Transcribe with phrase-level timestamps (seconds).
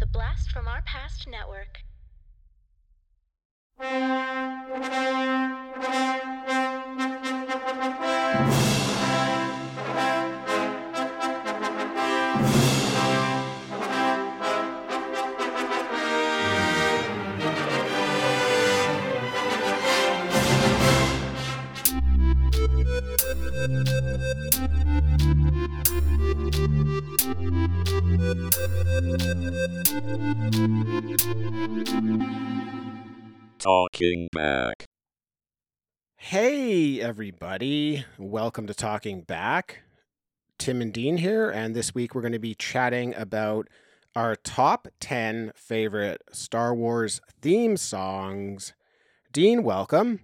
[0.00, 1.82] The Blast from Our Past Network.
[33.60, 34.86] Talking back.
[36.16, 38.04] Hey, everybody.
[38.18, 39.82] Welcome to Talking Back.
[40.58, 43.68] Tim and Dean here, and this week we're going to be chatting about
[44.16, 48.72] our top 10 favorite Star Wars theme songs.
[49.32, 50.18] Dean, welcome.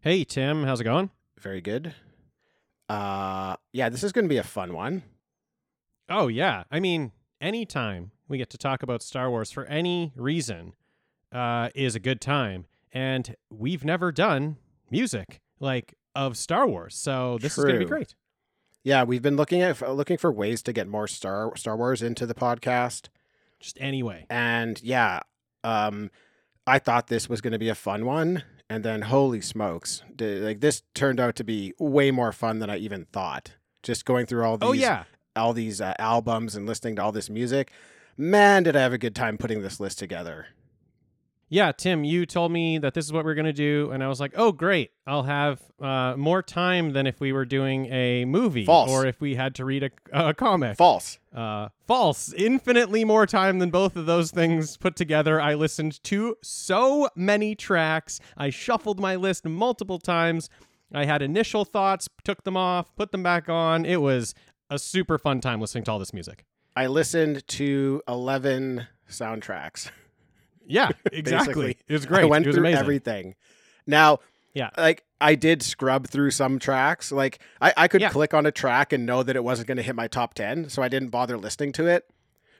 [0.00, 1.10] Hey Tim, how's it going?
[1.38, 1.94] Very good.
[2.88, 5.04] Uh yeah, this is going to be a fun one.
[6.08, 10.74] Oh yeah, I mean, anytime we get to talk about Star Wars for any reason
[11.32, 14.56] uh, is a good time, and we've never done
[14.90, 18.14] music like of Star Wars, so this is going to be great.
[18.84, 22.26] Yeah, we've been looking at looking for ways to get more Star Star Wars into
[22.26, 23.08] the podcast.
[23.60, 25.20] Just anyway, And yeah,
[25.64, 26.10] um,
[26.66, 30.38] I thought this was going to be a fun one, and then holy smokes, d-
[30.38, 33.56] like this turned out to be way more fun than I even thought.
[33.82, 35.04] Just going through all these, oh yeah,
[35.38, 37.70] all these uh, albums and listening to all this music,
[38.16, 40.48] man, did I have a good time putting this list together.
[41.50, 41.72] yeah.
[41.72, 44.20] Tim, you told me that this is what we're going to do, and I was
[44.20, 48.66] like, oh great, I'll have uh, more time than if we were doing a movie
[48.66, 48.90] False.
[48.90, 50.76] or if we had to read a, a comic.
[50.76, 51.18] False.
[51.34, 52.32] Uh, false.
[52.34, 55.40] Infinitely more time than both of those things put together.
[55.40, 58.20] I listened to so many tracks.
[58.36, 60.50] I shuffled my list multiple times.
[60.92, 63.84] I had initial thoughts, took them off, put them back on.
[63.86, 64.34] It was
[64.70, 66.44] a super fun time listening to all this music.
[66.76, 69.90] I listened to eleven soundtracks.
[70.70, 71.78] Yeah, exactly.
[71.88, 72.24] It was great.
[72.24, 72.78] I went it was through amazing.
[72.78, 73.34] everything.
[73.86, 74.18] Now,
[74.52, 74.68] Yeah.
[74.76, 77.10] like I did scrub through some tracks.
[77.10, 78.10] Like I, I could Yeah.
[78.10, 80.68] click on a track and know that it wasn't going to hit my top ten,
[80.68, 82.10] so I didn't bother listening to it.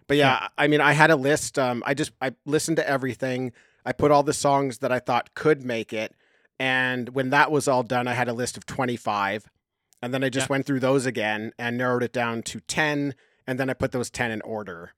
[0.06, 1.58] But yeah, I mean, I had a list.
[1.58, 3.52] Um, I just I listened to everything.
[3.84, 6.14] I put all the songs that I thought could make it,
[6.58, 9.50] and when that was all done, I had a list of twenty five,
[10.02, 10.52] and then I just Yeah.
[10.54, 13.14] went through those again and narrowed it down to ten,
[13.46, 14.92] and then I put those ten in order.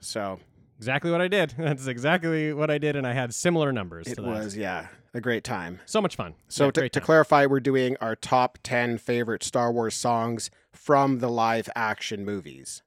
[0.00, 0.40] So
[0.78, 1.54] Exactly what I did.
[1.58, 4.28] That's exactly what I did, and I had similar numbers it to that.
[4.28, 5.80] was yeah a great time.
[5.86, 6.34] so much fun.
[6.48, 11.20] So Yeah, to, to clarify, we're doing our top 10 favorite Star Wars songs from
[11.20, 12.82] the live action movies.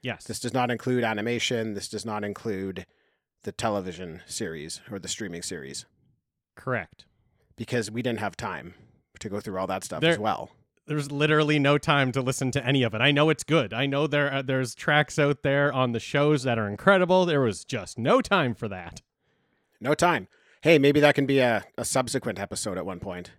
[0.00, 1.74] yes, This does not include animation.
[1.74, 2.86] This does not include
[3.42, 5.84] the television series or the streaming series
[6.54, 7.06] correct.
[7.56, 8.74] because we didn't have time
[9.18, 10.50] to go through all that stuff There- as well.
[10.88, 13.00] There's literally no time to listen to any of it.
[13.00, 13.72] I know it's good.
[13.72, 17.26] I know there are, there's tracks out there on the shows that are incredible.
[17.26, 19.02] There was just no time for that.
[19.80, 20.28] No time.
[20.62, 23.30] Hey, maybe that can be a, a subsequent episode at one point.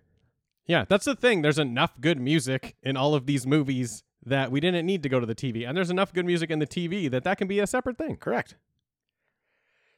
[0.66, 1.42] Yeah, that's the thing.
[1.42, 5.20] There's enough good music in all of these movies that we didn't need to go
[5.20, 7.60] to the TV, and there's enough good music in the TV that that can be
[7.60, 8.18] a separate thing.
[8.18, 8.56] Correct.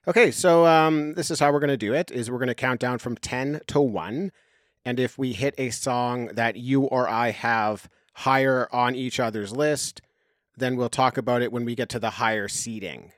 [0.08, 2.56] Okay, so um, this is how we're going to do it is we're going to
[2.56, 4.32] count down from 10 to 1
[4.86, 9.56] and if we hit a song that you or I have higher on each other's
[9.56, 10.02] list,
[10.58, 13.12] then we'll talk about it when we get to the higher seating.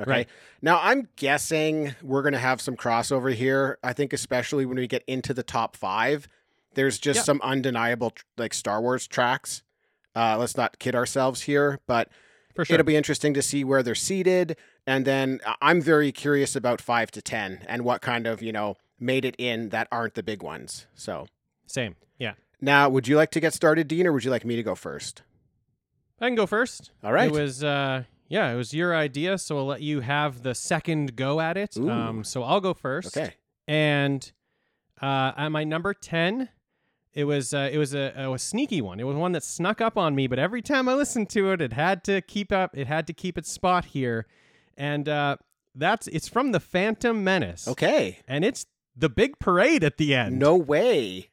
[0.00, 0.10] Okay.
[0.10, 0.28] Right.
[0.60, 3.78] Now I'm guessing we're going to have some crossover here.
[3.82, 6.26] I think especially when we get into the top 5,
[6.74, 7.22] there's just Yeah.
[7.24, 9.62] some undeniable like Star Wars tracks.
[10.16, 12.08] Uh, let's not kid ourselves here, but
[12.54, 12.74] For sure.
[12.74, 14.56] It'll be interesting to see where they're seated.
[14.86, 18.76] And then I'm very curious about five to 10 and what kind of, you know,
[19.02, 20.86] made it in that aren't the big ones.
[20.94, 21.26] So
[21.66, 21.96] Same.
[22.18, 22.34] Yeah.
[22.60, 24.74] now, would you like to get started, Dean, or would you like me to go
[24.74, 25.22] first?
[26.20, 26.92] I can go first.
[27.02, 27.26] All right.
[27.26, 31.16] It was uh yeah, it was your idea, so I'll let you have the second
[31.16, 31.76] go at it.
[31.76, 31.90] Ooh.
[31.90, 33.16] Um so I'll go first.
[33.16, 33.34] Okay.
[33.66, 34.30] And
[35.00, 36.48] uh at my number 10,
[37.14, 38.98] it was uh, it was a, a sneaky one.
[39.00, 41.60] It was one that snuck up on me, but every time I listened to it,
[41.60, 42.76] it had to keep up.
[42.76, 44.26] It had to keep its spot here,
[44.78, 45.36] and uh,
[45.74, 47.68] that's it's from the Phantom Menace.
[47.68, 48.20] Okay.
[48.26, 48.64] and it's
[48.96, 50.38] the big parade at the end.
[50.38, 51.30] No way.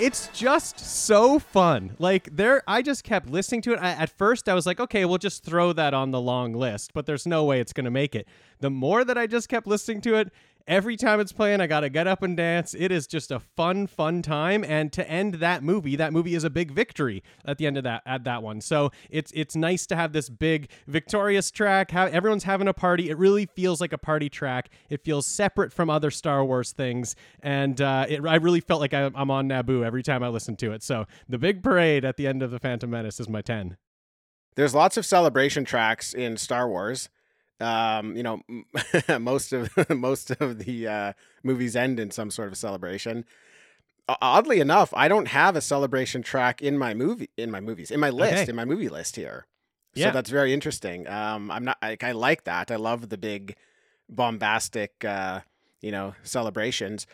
[0.00, 1.96] It's just so fun.
[1.98, 3.78] Like there, I just kept listening to it.
[3.80, 6.92] I, at first, I was like, okay, we'll just throw that on the long list,
[6.94, 8.26] but there's no way it's gonna make it.
[8.60, 10.32] The more that I just kept listening to it,
[10.66, 12.74] every time it's playing, I gotta get up and dance.
[12.74, 14.64] It is just a fun, fun time.
[14.64, 17.84] And to end that movie, that movie is a big victory at the end of
[17.84, 18.60] that at that one.
[18.60, 21.94] So it's it's nice to have this big victorious track.
[21.94, 23.10] Everyone's having a party.
[23.10, 24.70] It really feels like a party track.
[24.88, 28.94] It feels separate from other Star Wars things, and uh, it, I really felt like
[28.94, 30.82] I, I'm on Naboo every time I listen to it.
[30.82, 33.76] So the big parade at the end of the Phantom Menace is my ten.
[34.56, 37.08] There's lots of celebration tracks in Star Wars.
[37.60, 38.40] Um, you know,
[39.20, 41.12] most of most of the uh,
[41.42, 43.24] movies end in some sort of celebration.
[44.20, 48.00] Oddly enough, I don't have a celebration track in my movie in my movies in
[48.00, 48.50] my list Okay.
[48.50, 49.46] in my movie list here.
[49.94, 50.06] Yeah.
[50.08, 51.06] So that's very interesting.
[51.08, 52.70] Um, I'm not like I like that.
[52.70, 53.56] I love the big
[54.08, 55.40] bombastic uh,
[55.80, 57.06] you know, celebrations.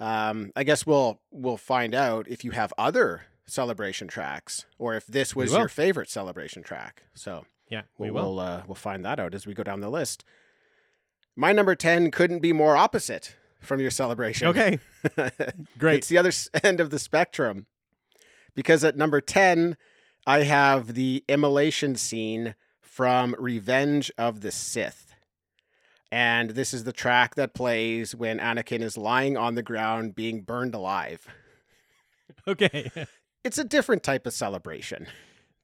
[0.00, 5.06] Um, I guess we'll we'll find out if you have other celebration tracks or if
[5.06, 7.02] this was your favorite celebration track.
[7.14, 8.36] So Yeah, we will.
[8.36, 10.24] we'll, uh, we'll find that out as we go down the list.
[11.36, 14.48] My number ten couldn't be more opposite from your celebration.
[14.48, 14.78] Okay,
[15.78, 15.98] great.
[15.98, 16.32] It's the other
[16.64, 17.66] end of the spectrum.
[18.54, 19.76] Because at number 10,
[20.26, 25.14] I have the immolation scene from Revenge of the Sith.
[26.10, 30.42] And this is the track that plays when Anakin is lying on the ground being
[30.42, 31.26] burned alive.
[32.46, 32.90] Okay.
[33.44, 35.06] It's a different type of celebration.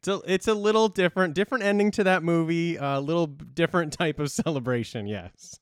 [0.05, 2.77] It's a, it's a little different, different ending to that movie.
[2.77, 5.07] A little different type of celebration.
[5.07, 5.59] Yes.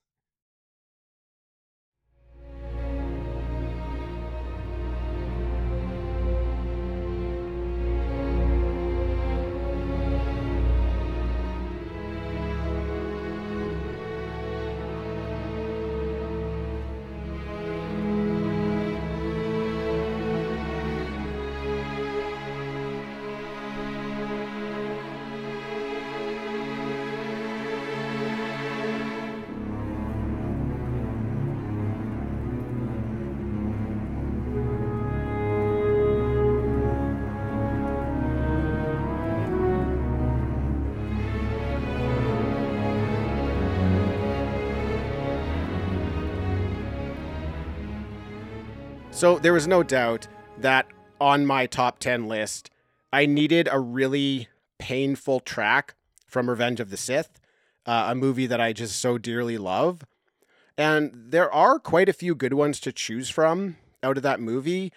[49.22, 50.26] So there was no doubt
[50.58, 50.88] that
[51.20, 52.70] on my top 10 list,
[53.12, 54.48] I needed a really
[54.80, 55.94] painful track
[56.26, 57.38] from Revenge of the Sith,
[57.86, 60.02] uh, a movie that I just so dearly love.
[60.76, 64.92] And there are quite a few good ones to choose from out of that movie,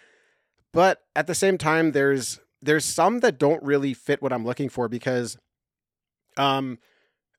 [0.74, 4.69] but at the same time there's there's some that don't really fit what I'm looking
[4.69, 5.38] for because
[6.36, 6.80] um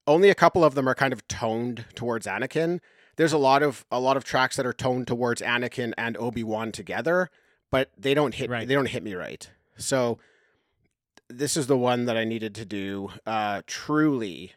[0.07, 2.79] only a couple of them are kind of toned towards Anakin.
[3.17, 6.73] There's a lot of a lot of tracks that are toned towards Anakin and Obi-Wan
[6.73, 7.31] together,
[7.71, 8.67] but they don't hit Right.
[8.69, 9.51] they don't hit me right.
[9.77, 10.19] So
[11.29, 14.53] this is the one that I needed to do uh truly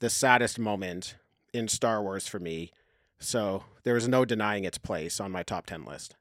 [0.00, 1.16] the saddest moment
[1.52, 2.72] in Star Wars for me.
[3.18, 6.16] So there was no denying its place on my top 10 list.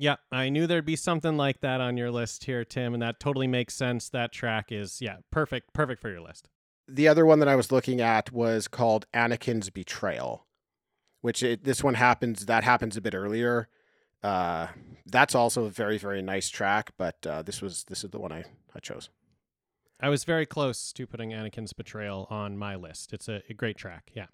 [0.00, 3.18] Yeah, I knew there'd be something like that on your list here, Tim, and that
[3.18, 4.08] totally makes sense.
[4.08, 6.48] That track is, yeah, perfect, perfect for your list.
[6.86, 10.46] The other one that I was looking at was called Anakin's Betrayal,
[11.20, 13.68] which it, this one happens that happens a bit earlier.
[14.22, 14.68] Uh,
[15.06, 18.32] that's also a very very nice track, but uh, this was this is the one
[18.32, 19.10] I, I chose.
[20.00, 23.12] I was very close to putting Anakin's Betrayal on my list.
[23.12, 24.10] It's a, a great track.
[24.14, 24.26] Yeah.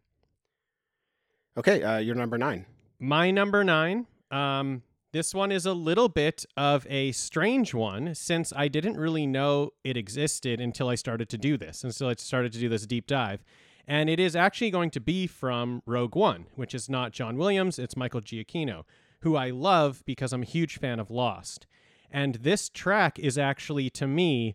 [1.56, 2.66] Okay, uh, you're number nine.
[2.98, 4.06] My number nine.
[4.30, 4.82] Um,
[5.12, 9.70] this one is a little bit of a strange one since I didn't really know
[9.84, 13.06] it existed until I started to do this, until I started to do this deep
[13.06, 13.44] dive.
[13.86, 17.78] And it is actually going to be from Rogue One, which is not John Williams,
[17.78, 18.84] it's Michael Giacchino,
[19.20, 21.66] who I love because I'm a huge fan of Lost.
[22.10, 24.54] And this track is actually, to me,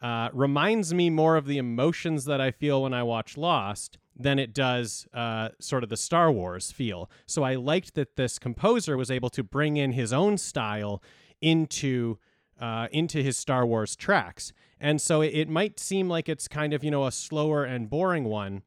[0.00, 4.38] uh, reminds me more of the emotions that I feel when I watch Lost than
[4.38, 7.10] it does uh, sort of the Star Wars feel.
[7.26, 11.02] So I liked that this composer was able to bring in his own style
[11.40, 12.18] into
[12.60, 14.52] uh, into his Star Wars tracks.
[14.78, 17.88] And so it, it might seem like it's kind of you know a slower and
[17.88, 18.62] boring one.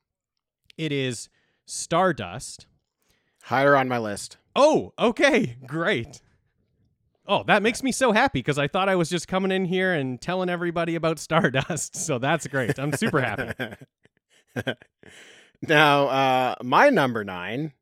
[0.77, 1.30] It is
[1.65, 2.68] Stardust.
[3.44, 4.38] Higher on my list.
[4.56, 6.22] Oh, okay, great.
[7.25, 9.94] Oh, that makes me so happy because I thought I was just coming in here
[9.94, 11.96] and telling everybody about Stardust.
[12.03, 12.77] So that's great.
[12.77, 13.75] I'm super happy.
[15.62, 17.74] now, uh, my number nine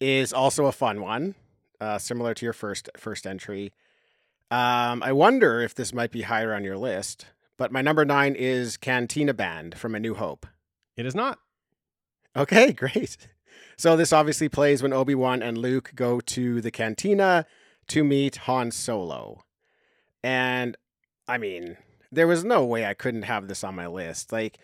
[0.00, 1.36] is also a fun one,
[1.80, 3.72] uh, similar to your first first entry.
[4.50, 7.26] Um, I wonder if this might be higher on your list,
[7.56, 10.46] but my number nine is Cantina Band from A New Hope.
[10.96, 11.38] It is not.
[12.36, 13.16] Okay, great.
[13.76, 17.46] So this obviously plays when Obi Wan and Luke go to the cantina
[17.88, 19.44] to meet Han Solo.
[20.22, 20.76] And
[21.26, 21.76] I mean,
[22.12, 24.32] there was no way I couldn't have this on my list.
[24.32, 24.58] Like,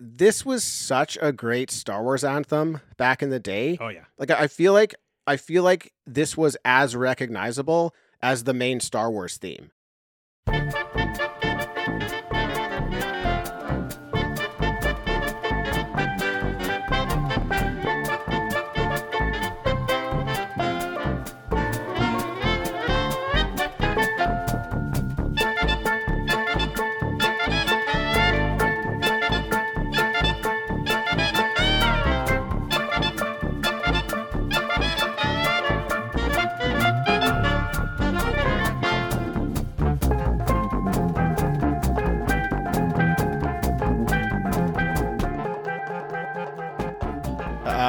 [0.00, 3.78] this was such a great Star Wars anthem back in the day.
[3.80, 4.04] Oh yeah.
[4.18, 4.94] Like, I feel like
[5.26, 9.70] I feel like this was as recognizable as the main Star Wars theme.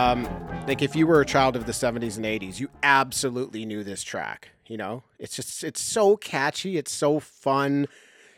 [0.03, 0.27] Um,
[0.67, 4.03] like if you were a child of the 70s and 80s, you absolutely knew this
[4.03, 4.49] track.
[4.67, 7.87] You know, it's just it's so catchy, it's so fun,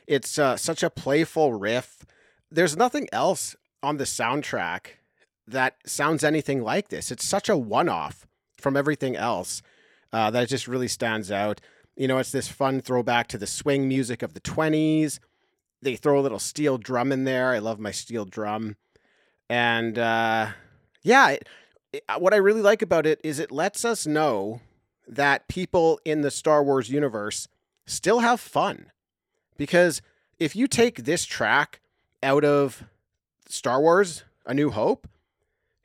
[0.06, 2.06] it's uh, such a playful riff.
[2.52, 4.98] There's nothing else on the soundtrack
[5.48, 7.12] that sounds anything like this.
[7.12, 9.62] It's such a one-off from everything else
[10.12, 11.62] uh, that it just really stands out.
[11.96, 15.20] You know, it's this fun throwback to the swing music of the 20s.
[15.82, 17.52] They throw a little steel drum in there.
[17.52, 18.76] I love my steel drum.
[19.48, 20.50] And uh,
[21.06, 21.48] yeah, it,
[21.94, 24.60] it- uh, what I really like about it is it lets us know
[25.08, 27.48] that people in the Star Wars universe
[27.86, 28.92] still have fun.
[29.58, 30.02] Because
[30.40, 31.80] if you take this track
[32.22, 32.84] out of
[33.48, 35.08] Star Wars A New Hope,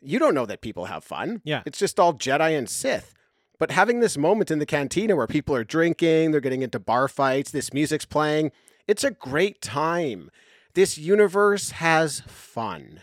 [0.00, 1.42] you don't know that people have fun.
[1.44, 1.62] Yeah.
[1.66, 3.14] It's just all Jedi and Sith.
[3.58, 7.06] But having this moment in the cantina where people are drinking, they're getting into bar
[7.06, 8.50] fights, this music's playing,
[8.88, 10.30] it's a great time.
[10.74, 13.02] This universe has fun.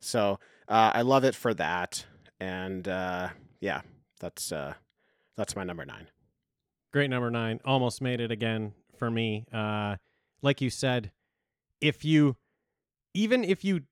[0.00, 2.06] So uh, I love it for that.
[2.38, 3.28] And uh,
[3.60, 3.82] yeah,
[4.20, 4.74] that's uh,
[5.36, 6.06] that's my number nine.
[6.92, 7.60] Great number nine.
[7.64, 9.46] Almost made it again for me.
[9.52, 9.96] Uh,
[10.42, 11.10] like you said,
[11.80, 12.36] if you,
[13.14, 13.82] even if you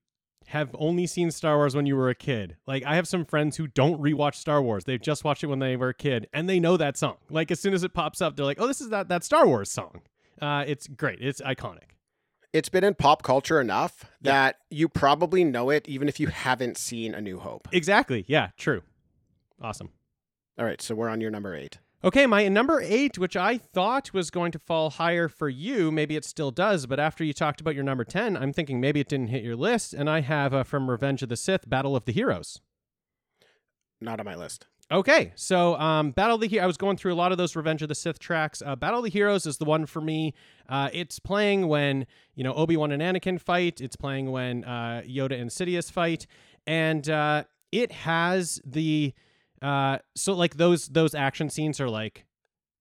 [0.46, 3.56] have only seen Star Wars when you were a kid, like I have some friends
[3.56, 4.84] who don't rewatch Star Wars.
[4.84, 7.16] They've just watched it when they were a kid, and they know that song.
[7.28, 9.46] Like as soon as it pops up, they're like, "Oh, this is that that Star
[9.46, 10.02] Wars song."
[10.40, 11.18] Uh, it's great.
[11.20, 11.97] It's iconic.
[12.58, 14.32] It's been in pop culture enough Yeah.
[14.32, 17.68] that you probably know it even if you haven't seen A New Hope.
[17.70, 18.24] Exactly.
[18.26, 18.48] Yeah.
[18.56, 18.82] True.
[19.62, 19.90] Awesome.
[20.58, 21.78] All right, so we're on your number eight.
[22.02, 26.16] Okay, my number eight, which I thought was going to fall higher for you, maybe
[26.16, 29.08] it still does, but after you talked about your number 10, I'm thinking maybe it
[29.08, 32.04] didn't hit your list, and I have uh, from Revenge of the Sith, Battle of
[32.06, 32.60] the Heroes.
[34.00, 34.66] Not on my list.
[34.90, 37.54] Okay, so um, Battle of the Heroes, I was going through a lot of those
[37.54, 38.62] Revenge of the Sith tracks.
[38.64, 40.32] Uh, Battle of the Heroes is the one for me.
[40.66, 43.82] Uh, it's playing when, you know, Obi-Wan and Anakin fight.
[43.82, 46.26] It's playing when uh, Yoda and Sidious fight.
[46.66, 49.12] And uh, it has the,
[49.60, 52.24] uh, so like those those action scenes are like,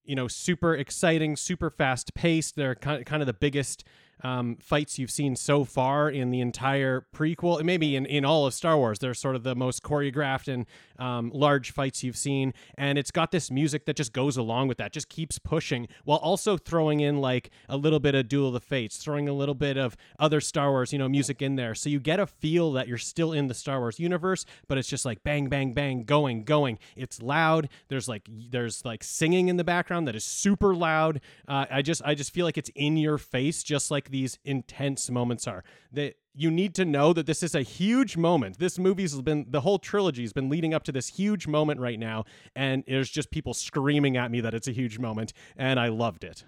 [0.06, 2.56] you know, super exciting, super fast paced.
[2.56, 3.84] They're kind kind of the biggest
[4.24, 8.46] um, fights you've seen so far in the entire prequel, and maybe in, in all
[8.46, 9.00] of Star Wars.
[9.00, 10.66] They're sort of the most choreographed and
[11.00, 12.54] um, large fights you've seen.
[12.78, 16.18] And it's got this music that just goes along with that, just keeps pushing while
[16.20, 19.56] also throwing in like a little bit of Duel of the Fates, throwing a little
[19.56, 21.76] bit of other Star Wars, you know, music in there.
[21.76, 24.88] So you get a feel that you're still in the Star Wars universe, but it's
[24.88, 26.80] just like bang, bang, bang, going, going.
[26.96, 27.70] It's loud.
[27.90, 31.22] There's like there's like singing in the background that is super loud.
[31.48, 35.10] Uh, I just I just feel like it's in your face, just like these intense
[35.10, 35.64] moments are.
[35.92, 38.60] That you need to know that this is a huge moment.
[38.60, 42.26] This movie's been the whole trilogy's been leading up to this huge moment right now,
[42.56, 46.24] and there's just people screaming at me that it's a huge moment, and I loved
[46.24, 46.44] it.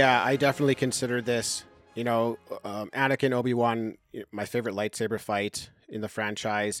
[0.00, 1.62] Yeah, I definitely consider this,
[1.94, 3.98] you know, um, Anakin Obi Wan,
[4.32, 6.80] my favorite lightsaber fight in the franchise.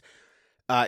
[0.70, 0.86] Uh,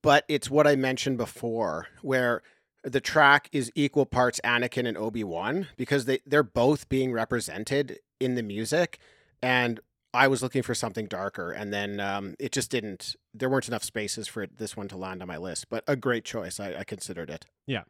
[0.00, 2.40] but it's what I mentioned before, where
[2.84, 7.98] the track is equal parts Anakin and Obi Wan because they they're both being represented
[8.18, 8.98] in the music,
[9.42, 9.78] and
[10.14, 13.14] I was looking for something darker, and then um, it just didn't.
[13.34, 15.96] There weren't enough spaces for it, this one to land on my list, but a
[15.96, 16.58] great choice.
[16.58, 17.44] I, I considered it.
[17.66, 17.82] Yeah.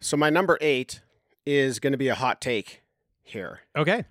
[0.00, 1.00] So my number eight
[1.50, 2.82] is going to be a hot take
[3.22, 3.60] here.
[3.76, 4.04] Okay.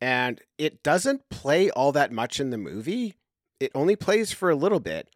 [0.00, 3.16] And it doesn't play all that much in the movie.
[3.58, 5.08] It only plays for a little bit.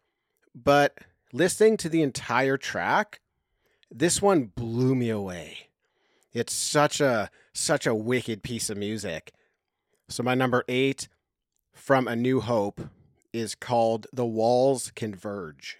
[0.53, 0.97] But
[1.31, 3.21] listening to the entire track,
[3.89, 5.69] this one blew me away.
[6.33, 9.31] It's such a such a wicked piece of music.
[10.09, 11.07] So my number 8
[11.73, 12.81] from A New Hope
[13.31, 15.77] is called The Walls Converge.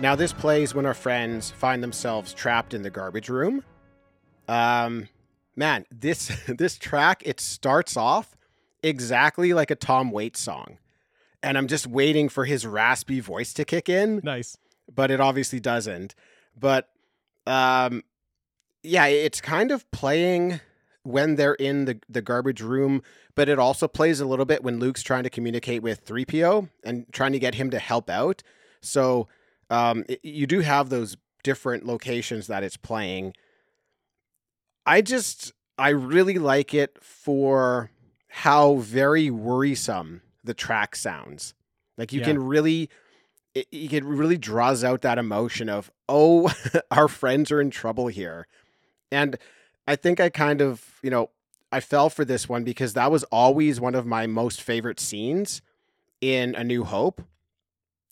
[0.00, 3.64] Now, this plays when our friends find themselves trapped in the garbage room.
[4.46, 5.08] Um,
[5.56, 8.36] man, this this track it starts off
[8.82, 10.78] exactly like a Tom Waits song,
[11.42, 14.56] and I'm just waiting for his raspy voice to kick in, Nice.
[14.92, 16.14] but it obviously doesn't.
[16.56, 16.88] But
[17.46, 18.04] um,
[18.84, 20.60] yeah, it's kind of playing
[21.02, 23.02] when they're in the the garbage room,
[23.34, 27.04] but it also plays a little bit when Luke's trying to communicate with 3PO and
[27.12, 28.44] trying to get him to help out.
[28.80, 29.26] So
[29.70, 33.34] um, it- you do have those different locations that it's playing.
[34.86, 37.90] I just I really like it for
[38.28, 41.54] how very worrisome the track sounds.
[41.96, 42.26] Like you Yeah.
[42.26, 42.88] can really
[43.54, 46.52] it, it it really draws out that emotion of oh
[46.90, 48.46] our friends are in trouble here.
[49.10, 49.38] And
[49.86, 51.30] I think I kind of, you know,
[51.72, 55.62] I fell for this one because that was always one of my most favorite scenes
[56.20, 57.22] in A New Hope.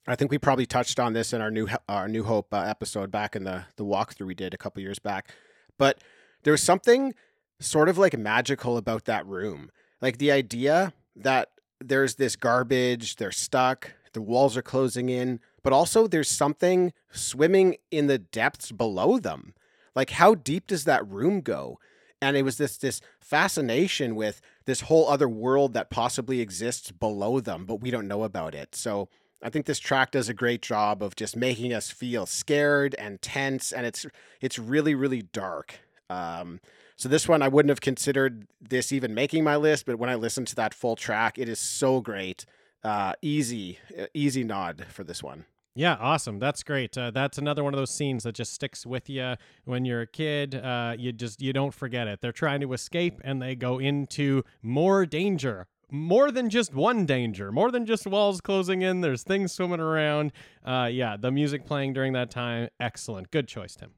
[0.07, 3.11] I think we probably touched on this in our new our New Hope uh, episode
[3.11, 5.35] back in the the walkthrough we did a couple years back.
[5.79, 6.01] But
[6.45, 7.15] there was something
[7.59, 9.71] sort of like magical about that room.
[10.01, 15.73] Like the idea that there's this garbage, they're stuck, the walls are closing in, but
[15.73, 19.55] also there's something swimming in the depths below them.
[19.95, 21.81] Like how deep does that room go?
[22.23, 27.41] And it was this this fascination with this whole other world that possibly exists below
[27.41, 28.77] them, but we don't know about it.
[28.77, 29.09] So
[29.43, 33.21] I think this track does a great job of just making us feel scared and
[33.21, 34.07] tense, and it's
[34.41, 35.81] it's really really dark.
[36.09, 36.61] Um,
[36.97, 40.15] so this one I wouldn't have considered this even making my list, but when I
[40.15, 42.47] listened to that full track, it is so great.
[42.83, 43.79] Uh, easy
[44.15, 45.45] easy nod for this one.
[45.77, 46.39] Yeah, awesome.
[46.39, 46.97] That's great.
[46.97, 49.35] Uh, that's another one of those scenes that just sticks with you
[49.67, 50.55] when you're a kid.
[50.55, 52.23] Uh, you just you don't forget it.
[52.23, 55.67] They're trying to escape and they go into more danger.
[55.91, 59.03] More than just one danger, more than just walls closing in.
[59.03, 60.33] There's things swimming around.
[60.65, 63.31] Uh, yeah, the music playing during that time, excellent.
[63.31, 63.91] Good choice, Tim.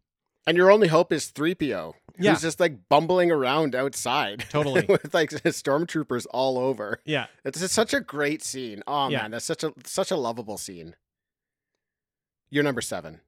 [0.46, 1.94] And your only hope is 3PO.
[2.18, 2.30] Yeah.
[2.32, 4.44] Who's just like bumbling around outside.
[4.50, 4.84] Totally.
[4.88, 7.00] with like stormtroopers all over.
[7.04, 8.82] Yeah, It's just such a great scene.
[8.86, 9.22] Oh Yeah.
[9.22, 10.94] man, that's such a such a lovable scene.
[12.50, 13.20] You're number seven.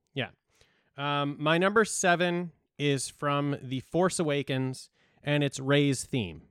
[0.96, 4.90] Um, my number seven is from The Force Awakens,
[5.24, 6.42] and it's Rey's theme.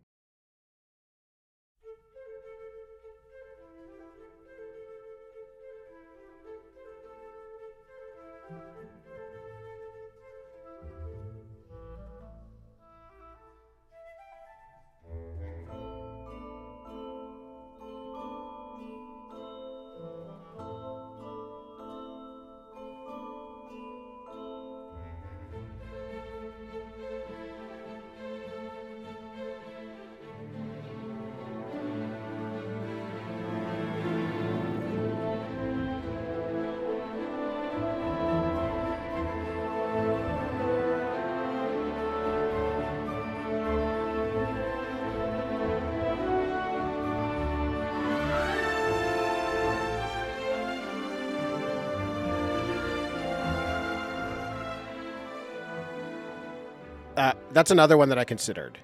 [57.60, 58.80] That's another one that I considered.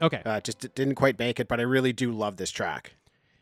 [0.00, 0.22] Okay.
[0.24, 2.94] Uh, just didn't quite make it, but I really do love this track.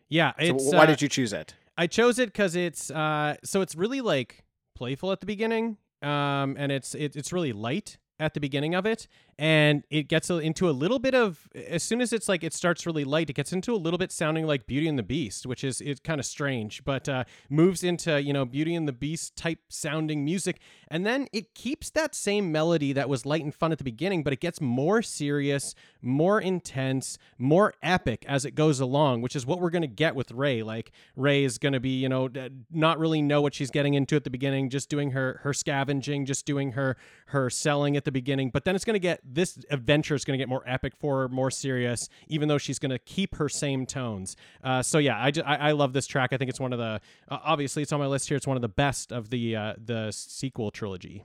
[0.08, 0.32] Yeah.
[0.40, 1.54] So why uh, did you choose it?
[1.78, 4.42] I chose it because it's uh, so it's really like
[4.74, 8.86] playful at the beginning, um, and it's it, it's really light at the beginning of
[8.86, 12.44] it and it gets a, into a little bit of as soon as it's like
[12.44, 15.02] it starts really light it gets into a little bit sounding like beauty and the
[15.02, 18.86] beast which is it's kind of strange but uh, moves into you know beauty and
[18.86, 20.60] the beast type sounding music
[20.92, 24.22] and then it keeps that same melody that was light and fun at the beginning
[24.22, 29.44] but it gets more serious more intense more epic as it goes along which is
[29.44, 30.62] what we're going to get with Rey.
[30.62, 32.28] like Rey is going to be you know
[32.70, 36.26] not really know what she's getting into at the beginning just doing her her scavenging
[36.26, 39.58] just doing her her selling at the beginning but then it's going to get this
[39.70, 42.90] adventure is going to get more epic for her, more serious, even though she's going
[42.90, 44.36] to keep her same tones.
[44.62, 46.32] Uh, so yeah, I, just, I, I love this track.
[46.32, 48.36] I think it's one of the uh, obviously it's on my list here.
[48.36, 51.22] It's one of the best of the uh, the sequel trilogy.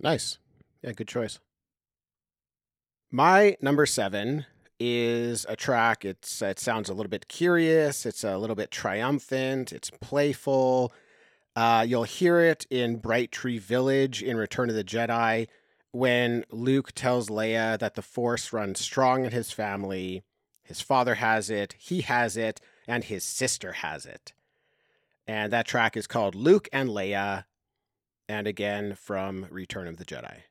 [0.00, 0.38] Nice,
[0.82, 1.38] yeah, good choice.
[3.08, 4.46] My number seven
[4.80, 6.04] is a track.
[6.04, 8.04] It's it sounds a little bit curious.
[8.04, 9.72] It's a little bit triumphant.
[9.72, 10.92] It's playful.
[11.54, 15.46] Uh, you'll hear it in Bright Tree Village in Return of the Jedi
[15.92, 20.24] when Luke tells Leia that the Force runs strong in his family,
[20.64, 24.32] his father has it, he has it, and his sister has it.
[25.28, 27.44] And that track is called Luke and Leia,
[28.28, 30.42] and again from Return of the Jedi.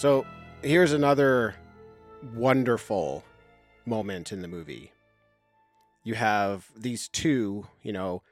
[0.00, 0.24] So
[0.62, 1.56] here's another
[2.34, 3.22] wonderful
[3.84, 4.92] moment in the movie.
[6.04, 8.22] You have these two, you know,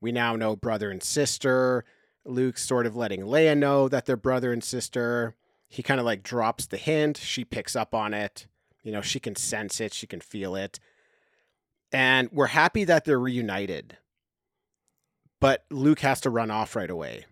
[0.00, 1.84] we now know brother and sister.
[2.24, 5.34] Luke's sort of letting Leia know that they're brother and sister.
[5.66, 7.16] He kind of like drops the hint.
[7.16, 8.46] She picks up on it.
[8.84, 10.78] You know, she can sense it, she can feel it.
[11.90, 13.96] And we're happy that they're reunited.
[15.40, 17.26] But Luke has to run off right away.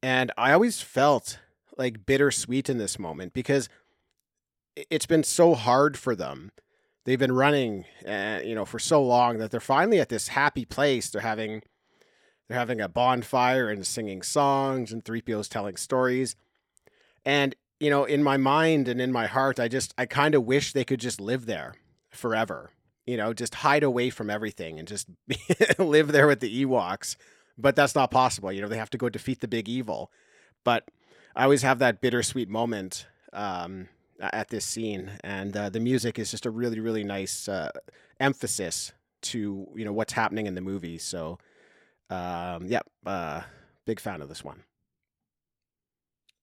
[0.00, 1.40] And I always felt
[1.80, 3.68] like bittersweet in this moment because
[4.76, 6.52] it's been so hard for them.
[7.06, 10.66] They've been running, uh, you know, for so long that they're finally at this happy
[10.66, 11.08] place.
[11.08, 11.62] They're having,
[12.46, 16.36] they're having a bonfire and singing songs, and 3PO's telling stories.
[17.24, 20.44] And you know, in my mind and in my heart, I just, I kind of
[20.44, 21.72] wish they could just live there
[22.10, 22.72] forever.
[23.06, 25.08] You know, just hide away from everything and just
[25.78, 27.16] live there with the Ewoks.
[27.56, 28.52] But that's not possible.
[28.52, 30.12] You know, they have to go defeat the big evil.
[30.62, 30.84] But
[31.36, 33.88] I always have that bittersweet moment um,
[34.20, 37.70] at this scene, and uh, the music is just a really, really nice uh,
[38.18, 40.98] emphasis to you know what's happening in the movie.
[40.98, 41.38] So,
[42.08, 43.42] um, yeah, uh,
[43.86, 44.64] big fan of this one.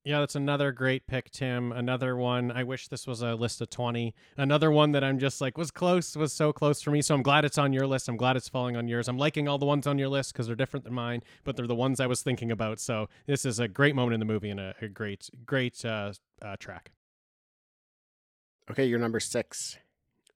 [0.07, 1.73] Yeah, that's another great pick, Tim.
[1.73, 2.49] Another one.
[2.49, 4.15] I wish this was a list of 20.
[4.37, 7.01] Another one that I'm just like, was close, was so close for me.
[7.01, 8.07] So I'm glad it's on your list.
[8.07, 9.09] I'm glad it's falling on yours.
[9.09, 11.67] I'm liking all the ones on your list because they're different than mine, but they're
[11.67, 12.79] the ones I was thinking about.
[12.79, 16.13] So this is a great moment in the movie and a, a great, great uh,
[16.41, 16.93] uh, track.
[18.71, 19.77] Okay, your number six.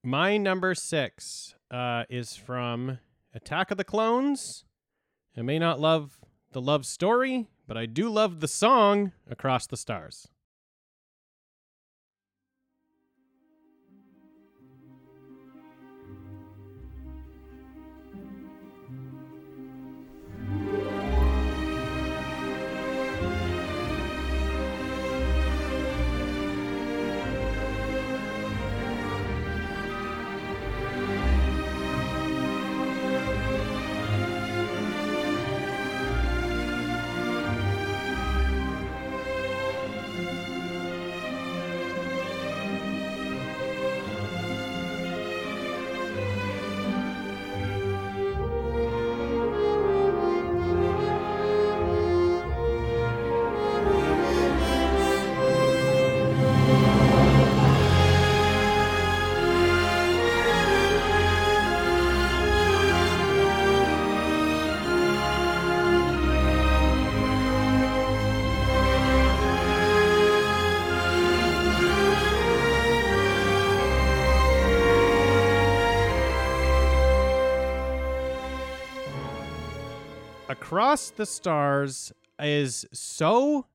[0.03, 2.99] My number six uh, is from
[3.33, 4.65] Attack of the Clones.
[5.37, 6.19] I may not love
[6.51, 10.27] the love story, but I do love the song Across the Stars.
[80.71, 83.65] Across the Stars is so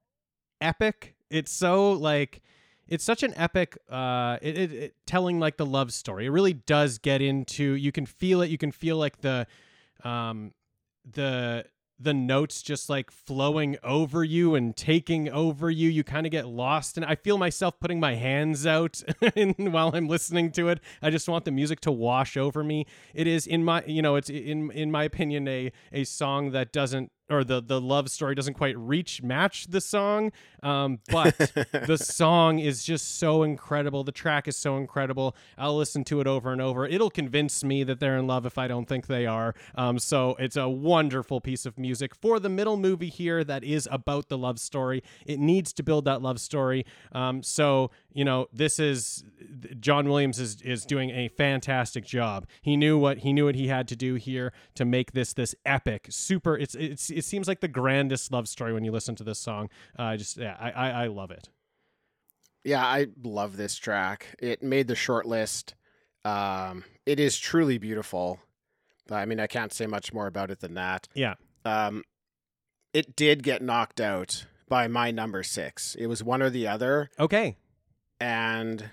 [0.62, 1.14] epic.
[1.28, 2.40] It's so like
[2.88, 6.24] it's such an epic uh it, it, it telling like the love story.
[6.24, 8.48] It really does get into you can feel it.
[8.48, 9.46] You can feel like the
[10.04, 10.52] um
[11.12, 11.66] the
[11.98, 15.88] the notes just like flowing over you and taking over you.
[15.88, 19.02] You kind of get lost, and I feel myself putting my hands out
[19.56, 20.80] while I'm listening to it.
[21.02, 22.86] I just want the music to wash over me.
[23.14, 26.72] It is in my, you know, it's in in my opinion a a song that
[26.72, 31.36] doesn't or the the love story doesn't quite reach match the song um, but
[31.86, 34.02] the song is just so incredible.
[34.02, 35.36] The track is so incredible.
[35.56, 36.86] I'll listen to it over and over.
[36.86, 39.54] It'll convince me that they're in love if i don't think they are.
[39.76, 43.88] Um, so it's a wonderful piece of music for the middle movie here that is
[43.92, 45.02] about the love story.
[45.24, 46.84] It needs to build that love story.
[47.12, 49.24] Um, so you know this is
[49.78, 53.68] john williams is is doing a fantastic job he knew what he knew what he
[53.68, 57.60] had to do here to make this this epic super it's it's it seems like
[57.60, 59.68] the grandest love story when you listen to this song.
[59.96, 61.48] I uh, just yeah, I, I I love it.
[62.64, 64.34] Yeah, I love this track.
[64.38, 65.74] It made the short list.
[66.24, 68.40] Um, it is truly beautiful.
[69.10, 71.06] I mean, I can't say much more about it than that.
[71.14, 71.34] Yeah.
[71.64, 72.02] Um,
[72.92, 75.94] it did get knocked out by my number six.
[75.94, 77.10] It was one or the other.
[77.20, 77.56] Okay.
[78.20, 78.90] And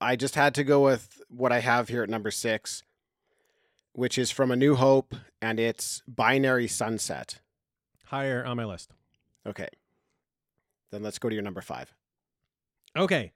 [0.00, 2.82] I just had to go with what I have here at number six,
[3.92, 7.40] which is from A New Hope, and it's Binary Sunset.
[8.06, 8.92] Higher on my list.
[9.46, 9.68] Okay.
[10.90, 11.94] Then let's go to your number five.
[12.96, 13.32] Okay.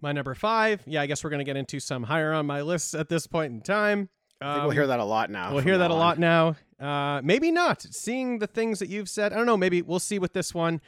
[0.00, 0.82] My number five.
[0.86, 3.26] Yeah, I guess we're going to get into some higher on my list at this
[3.26, 4.08] point in time.
[4.40, 5.52] I think we'll hear that a lot now.
[5.52, 6.56] We'll hear that a lot now.
[6.78, 7.82] Uh, maybe not.
[7.82, 9.58] Seeing the things that you've said, I don't know.
[9.58, 10.80] Maybe we'll see with this one.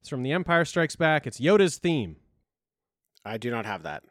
[0.00, 1.26] It's from The Empire Strikes Back.
[1.26, 2.16] It's Yoda's theme.
[3.24, 4.02] I do not have that.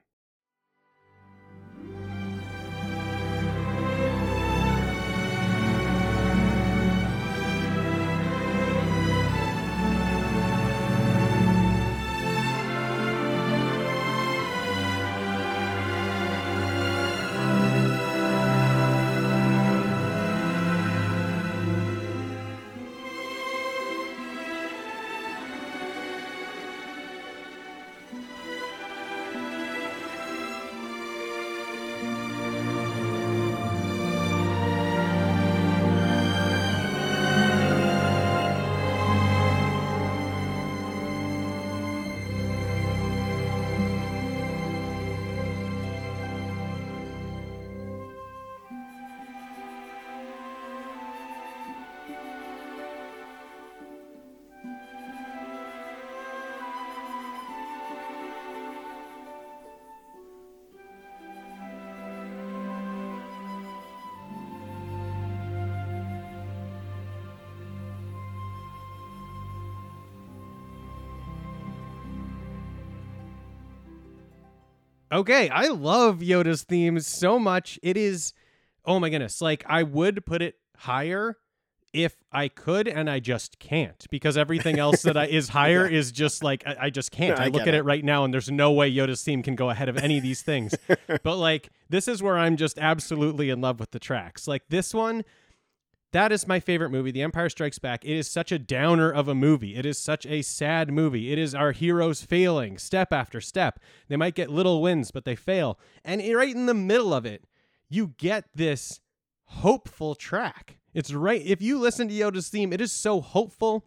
[75.11, 77.77] Okay, I love Yoda's theme so much.
[77.83, 78.33] It is,
[78.85, 81.37] oh my goodness, like I would put it higher
[81.93, 85.97] if I could, and I just can't because everything else that I, is higher yeah.
[85.97, 87.37] is just like I, I just can't.
[87.39, 87.79] I, I look at it.
[87.79, 90.23] it right now, and there's no way Yoda's theme can go ahead of any of
[90.23, 90.73] these things.
[91.23, 94.47] but like this is where I'm just absolutely in love with the tracks.
[94.47, 95.25] Like this one,
[96.13, 98.03] that is my favorite movie, The Empire Strikes Back.
[98.03, 99.75] It is such a downer of a movie.
[99.75, 101.31] It is such a sad movie.
[101.31, 103.79] It is our heroes failing step after step.
[104.07, 105.79] They might get little wins, but they fail.
[106.03, 107.45] And right in the middle of it,
[107.89, 108.99] you get this
[109.45, 110.77] hopeful track.
[110.93, 111.41] It's right.
[111.45, 113.85] If you listen to Yoda's theme, it is so hopeful.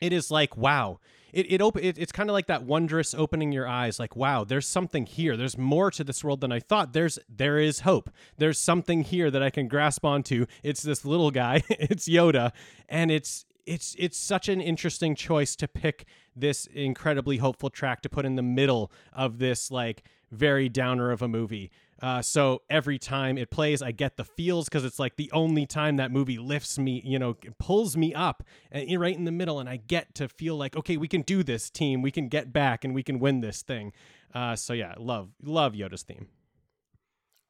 [0.00, 1.00] It is like, wow,
[1.32, 4.44] it it, op- it it's kind of like that wondrous opening your eyes like wow
[4.44, 5.36] there's something here.
[5.36, 6.92] There's more to this world than i thought.
[6.92, 8.10] There's there is hope.
[8.38, 10.46] There's something here that i can grasp onto.
[10.62, 12.52] It's this little guy it's yoda
[12.88, 18.08] and it's it's it's such an interesting choice to pick this incredibly hopeful track to
[18.08, 22.98] put in the middle of this like very downer of a movie uh, so every
[22.98, 26.38] time it plays, I get the feels because it's like the only time that movie
[26.38, 30.14] lifts me, you know, pulls me up and right in the middle, and I get
[30.16, 32.02] to feel like, okay, we can do this, team.
[32.02, 33.92] We can get back and we can win this thing.
[34.34, 36.28] Uh, so yeah, love love Yoda's theme.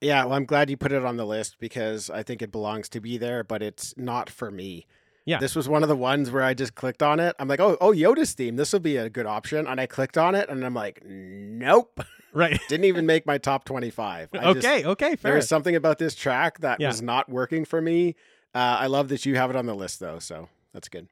[0.01, 2.89] Yeah, well, I'm glad you put it on the list because I think it belongs
[2.91, 4.87] to be there, but it's not for me.
[5.29, 5.39] Yeah.
[5.39, 7.37] This was one of the ones where I just clicked on it.
[7.39, 8.57] I'm like, oh, oh, Yoda's theme.
[8.57, 9.67] This will be a good option.
[9.67, 12.01] And I clicked on it and I'm like, nope.
[12.35, 12.61] Right.
[12.69, 14.29] Didn't even make my top 25.
[14.35, 14.61] I okay.
[14.61, 15.17] Just, okay.
[15.17, 15.31] Fair.
[15.31, 16.89] There was something about this track that yeah.
[16.89, 18.17] was not working for me.
[18.55, 20.19] Uh, I love that you have it on the list though.
[20.19, 21.09] So that's good.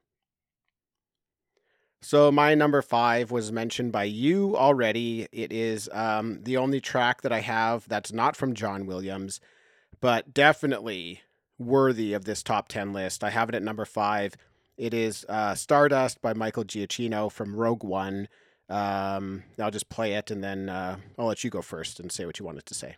[2.03, 5.27] So my number five was mentioned by you already.
[5.31, 9.41] It is um, the only track that I have that's not from John Williams,
[9.99, 11.21] but definitely
[11.59, 13.23] worthy of this top 10 list.
[13.23, 14.35] I have it at number five.
[14.77, 18.27] It is uh, Stardust by Michael Giacchino from Rogue One.
[18.69, 22.25] Um, I'll just play it and then uh, I'll let you go first and say
[22.25, 22.97] what you wanted to say.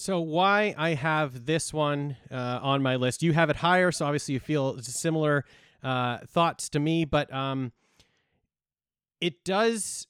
[0.00, 3.22] So why I have this one uh, on my list?
[3.22, 5.44] You have it higher, so obviously you feel similar
[5.82, 7.72] uh, thoughts to me, but um,
[9.20, 10.06] it does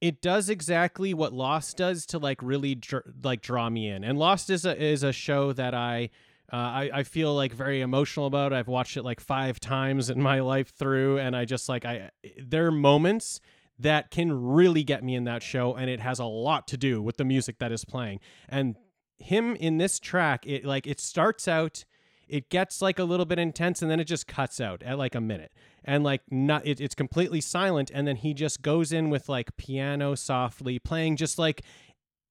[0.00, 4.04] it does exactly what Lost does to like really dr- like draw me in.
[4.04, 6.08] And Lost is a is a show that I.
[6.52, 8.52] Uh, I, I feel like very emotional about.
[8.52, 12.10] I've watched it like five times in my life through, and I just like I.
[12.38, 13.40] There are moments
[13.78, 17.02] that can really get me in that show, and it has a lot to do
[17.02, 18.20] with the music that is playing.
[18.48, 18.76] And
[19.18, 21.84] him in this track, it like it starts out,
[22.28, 25.14] it gets like a little bit intense, and then it just cuts out at like
[25.14, 25.52] a minute,
[25.84, 29.56] and like not it, it's completely silent, and then he just goes in with like
[29.56, 31.62] piano softly playing, just like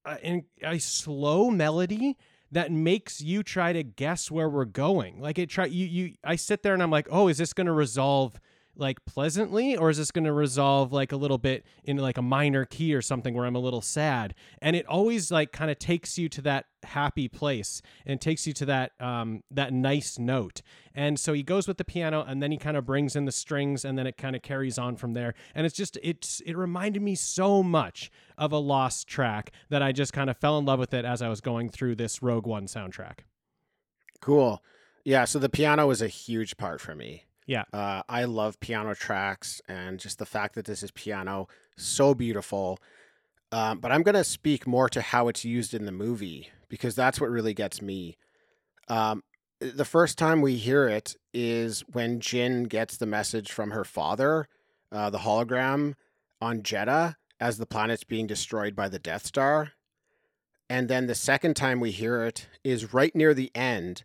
[0.05, 2.17] a, a slow melody
[2.51, 5.19] that makes you try to guess where we're going.
[5.19, 7.67] Like it try you you I sit there and I'm like, "Oh, is this going
[7.67, 8.39] to resolve
[8.75, 12.21] like pleasantly or is this going to resolve like a little bit in like a
[12.21, 15.79] minor key or something where I'm a little sad and it always like kind of
[15.79, 20.61] takes you to that happy place and takes you to that um that nice note
[20.95, 23.31] and so he goes with the piano and then he kind of brings in the
[23.31, 26.57] strings and then it kind of carries on from there and it's just it's it
[26.57, 30.65] reminded me so much of a lost track that I just kind of fell in
[30.65, 33.19] love with it as I was going through this Rogue One soundtrack
[34.23, 34.63] Cool.
[35.03, 37.25] Yeah, so the piano was a huge part for me.
[37.45, 37.63] Yeah.
[37.73, 42.79] Uh, I love piano tracks and just the fact that this is piano, so beautiful.
[43.51, 46.95] Um, but I'm going to speak more to how it's used in the movie because
[46.95, 48.17] that's what really gets me.
[48.87, 49.23] Um,
[49.59, 54.47] the first time we hear it is when Jyn gets the message from her father,
[54.91, 55.93] uh, the hologram
[56.41, 59.73] on Jedha, as the planet's being destroyed by the Death Star.
[60.69, 64.03] And then the second time we hear it is right near the end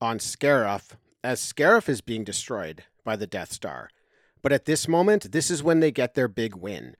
[0.00, 0.90] on Scarif,
[1.22, 3.90] as Scarif is being destroyed by the Death Star.
[4.42, 6.96] But at this moment, this is when they get their big win.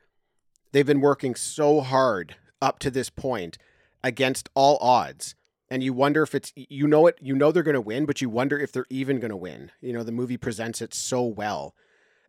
[0.73, 3.59] They've been working so hard up to this point
[4.05, 5.35] against all odds.
[5.71, 8.21] And you wonder if it's, you know it, you know they're going to win, but
[8.21, 9.71] you wonder if they're even going to win.
[9.81, 11.75] You know, the movie presents it so well.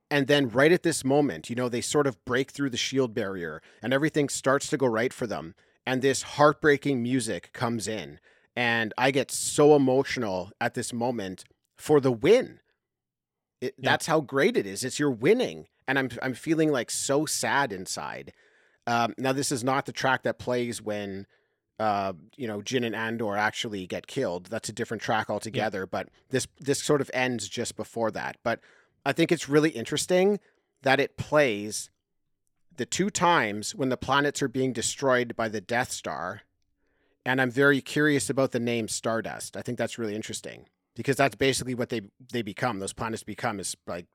[0.09, 3.13] And then right at this moment, you know, they sort of break through the shield
[3.13, 5.55] barrier and everything starts to go right for them.
[5.85, 8.19] And this heartbreaking music comes in.
[8.55, 11.45] And I get so emotional at this moment
[11.81, 12.59] for the win.
[13.59, 13.91] It, Yeah.
[13.91, 14.83] That's how great it is.
[14.83, 18.33] It's you're winning, and I'm I'm feeling like so sad inside.
[18.87, 21.27] Um, now this is not the track that plays when,
[21.79, 24.47] uh, you know, Jyn and Andor actually get killed.
[24.47, 25.85] That's a different track altogether.
[25.85, 28.37] But this this sort of ends just before that.
[28.43, 28.59] But
[29.05, 30.39] I think it's really interesting
[30.81, 31.89] that it plays
[32.75, 36.41] the two times when the planets are being destroyed by the Death Star.
[37.23, 39.55] And I'm very curious about the name Stardust.
[39.55, 40.65] I think that's really interesting
[40.95, 42.79] because that's basically what they they become.
[42.79, 44.05] Those planets become is like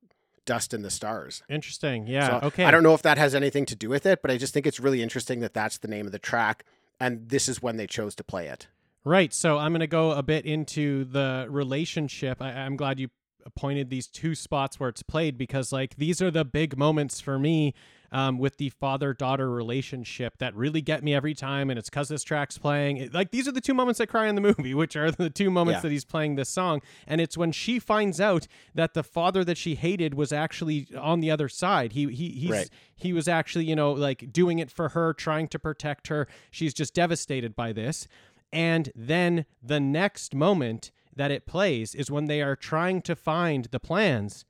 [0.45, 1.43] dust in the stars.
[1.49, 4.22] interesting yeah So okay I don't know if that has anything to do with it,
[4.22, 6.64] but I just think it's really interesting that that's the name of the track,
[7.01, 8.68] and this is when they chose to play it.
[9.05, 9.33] Right.
[9.33, 12.43] So I'm going to go a bit into the relationship.
[12.43, 13.09] I, I'm glad you
[13.55, 17.39] pointed these two spots where it's played because, like, these are the big moments for
[17.39, 17.72] me
[18.12, 21.70] um, with the father daughter relationship that really get me every time.
[21.70, 22.96] And it's because this track's playing.
[22.98, 25.30] It- like, these are the two moments I cry in the movie, which are the
[25.30, 25.82] two moments Yeah.
[25.82, 26.82] that he's playing this song.
[27.07, 31.20] And it's when she finds out that the father that she hated was actually on
[31.20, 31.92] the other side.
[31.92, 32.70] He, he, he's, Right.
[32.94, 36.26] he was actually, you know, like doing it for her, trying to protect her.
[36.50, 38.07] She's just devastated by this
[38.52, 43.64] And then the next moment that it plays is when they are trying to find
[43.66, 44.44] the plans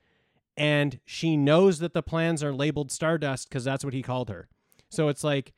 [0.56, 4.48] and she knows that the plans are labeled Stardust because that's what he called her.
[4.88, 5.52] So it's like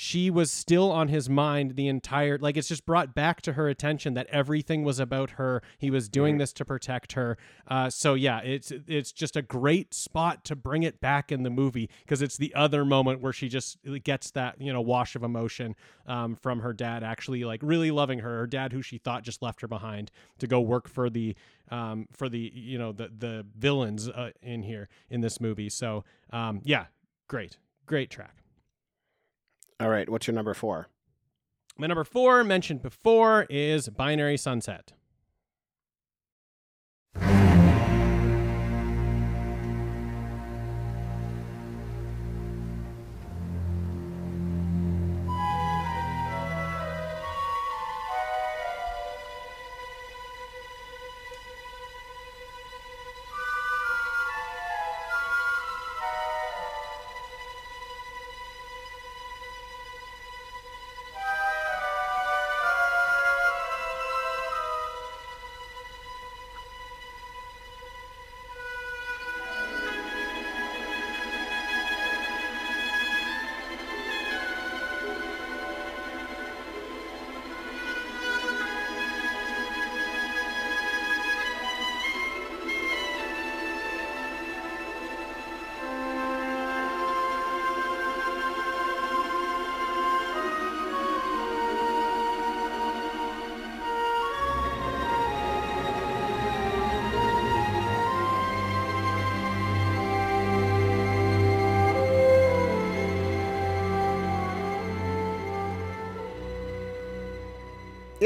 [0.00, 3.68] she was still on his mind the entire like it's just brought back to her
[3.68, 5.60] attention that everything was about her.
[5.76, 7.36] He was doing this to protect her.
[7.66, 11.50] Uh, so yeah it's it's just a great spot to bring it back in the
[11.50, 15.24] movie because it's the other moment where she just gets that you know wash of
[15.24, 15.74] emotion
[16.06, 19.42] um, from her dad actually like really loving her her dad who she thought just
[19.42, 21.34] left her behind to go work for the
[21.72, 25.68] um, for the you know the the villains uh, in here in this movie.
[25.68, 26.84] So um, yeah
[27.26, 28.44] great great track
[29.80, 30.88] All right, what's your number four?
[31.76, 34.92] My number four, mentioned before, is Binary Sunset.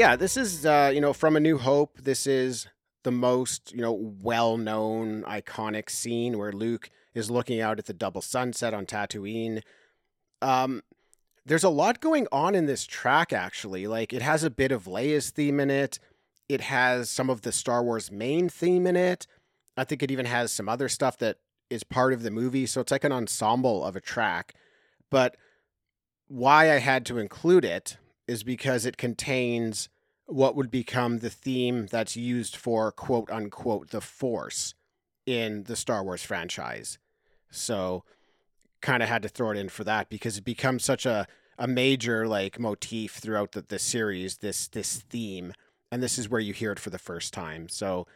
[0.03, 1.97] Yeah, this is uh, you know from A New Hope.
[2.01, 2.67] This is
[3.03, 8.19] the most you know well-known iconic scene where Luke is looking out at the double
[8.19, 9.61] sunset on Tatooine.
[10.41, 10.83] Um,
[11.45, 13.87] there's a lot going on in this track actually.
[13.87, 15.99] Like it has a bit of Leia's theme in it.
[16.49, 19.25] It has some of the Star Wars main theme in it.
[19.77, 21.37] I think it even has some other stuff that
[21.69, 22.65] is part of the movie.
[22.65, 24.53] So it's like an ensemble of a track.
[25.09, 25.37] But
[26.27, 27.95] why I had to include it
[28.27, 29.89] is because it contains
[30.25, 34.73] what would become the theme that's used for quote unquote the force
[35.25, 36.97] in the Star Wars franchise.
[37.49, 38.03] So
[38.81, 41.67] kind of had to throw it in for that because it becomes such a a
[41.67, 45.53] major like motif throughout the, the series this this theme
[45.91, 47.69] and this is where you hear it for the first time.
[47.69, 48.07] So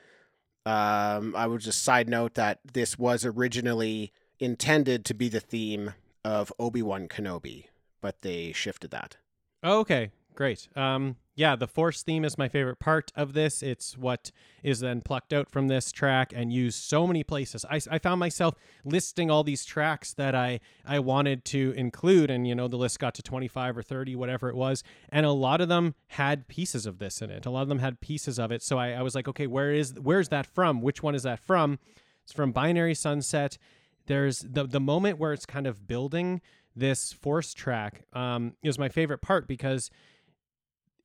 [0.66, 5.94] um I would just side note that this was originally intended to be the theme
[6.26, 7.66] of Obi-Wan Kenobi,
[8.02, 9.18] but they shifted that.
[9.64, 10.68] Oh, okay, great.
[10.76, 13.62] Um, yeah, the Force theme is my favorite part of this.
[13.62, 14.32] It's what
[14.64, 17.64] is then plucked out from this track and used so many places.
[17.70, 22.48] I, I found myself listing all these tracks that I I wanted to include, and
[22.48, 25.32] you know the list got to twenty five or thirty, whatever it was, and a
[25.32, 27.46] lot of them had pieces of this in it.
[27.46, 28.64] A lot of them had pieces of it.
[28.64, 30.82] So I, I was like, okay, where is where's that from?
[30.82, 31.78] Which one is that from?
[32.24, 33.60] It's from Binary Sunset.
[34.08, 36.42] There's the the moment where it's kind of building
[36.76, 39.92] this force track um, is my favorite part because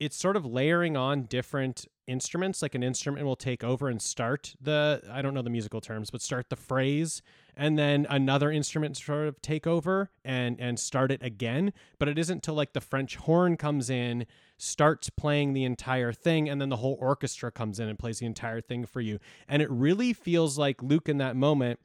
[0.03, 4.55] it's sort of layering on different instruments like an instrument will take over and start
[4.61, 7.23] the i don't know the musical terms but start the phrase
[7.57, 11.73] and then another instrument sort of take over and and start it again.
[11.99, 14.27] But it isn't till like the french horn comes in
[14.59, 18.27] starts playing the entire thing and then the whole orchestra comes in and plays the
[18.27, 19.19] entire thing for you.
[19.49, 21.81] And it really feels like luke in that moment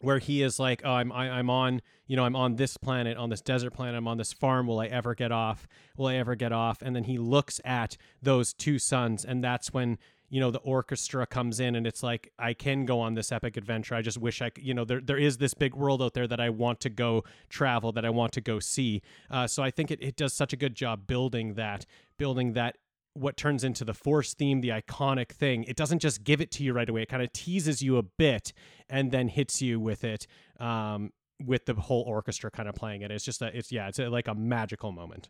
[0.00, 3.16] where he is like, "Oh, I'm I, I'm on, you know, I'm on this planet,
[3.16, 4.66] on this desert planet, I'm on this farm.
[4.66, 5.66] Will I ever get off?
[5.96, 9.72] Will I ever get off?" And then he looks at those two suns, and that's
[9.72, 9.98] when
[10.30, 13.56] you know the orchestra comes in, and it's like, "I can go on this epic
[13.56, 13.94] adventure.
[13.94, 16.26] I just wish I, could, you know, there there is this big world out there
[16.26, 19.70] that I want to go travel, that I want to go see." Uh, so I
[19.70, 21.86] think it it does such a good job building that,
[22.18, 22.76] building that
[23.18, 25.64] what turns into the force theme, the iconic thing.
[25.64, 27.02] It doesn't just give it to you right away.
[27.02, 28.52] It kind of teases you a bit
[28.88, 30.26] and then hits you with it,
[30.60, 31.12] um,
[31.44, 33.10] with the whole orchestra kind of playing it.
[33.10, 35.28] It's just a, it's yeah, it's a, like a magical moment.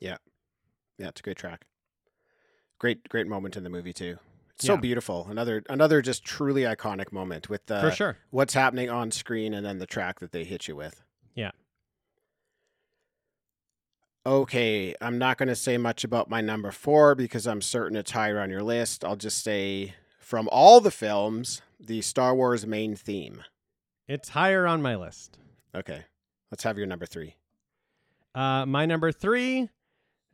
[0.00, 0.16] Yeah,
[0.98, 1.66] yeah, it's a great track.
[2.78, 4.18] Great, great moment in the movie too.
[4.54, 4.80] It's so Yeah.
[4.80, 5.26] beautiful.
[5.30, 8.16] Another, another just truly iconic moment with the For sure.
[8.30, 11.02] what's happening on screen and then the track that they hit you with.
[11.34, 11.52] Yeah.
[14.24, 18.12] Okay, I'm not going to say much about my number four because I'm certain it's
[18.12, 19.04] higher on your list.
[19.04, 23.42] I'll just say from all the films, the Star Wars main theme.
[24.06, 25.38] It's higher on my list.
[25.74, 26.04] Okay,
[26.52, 27.34] let's have your number three.
[28.34, 29.68] Uh, my number three,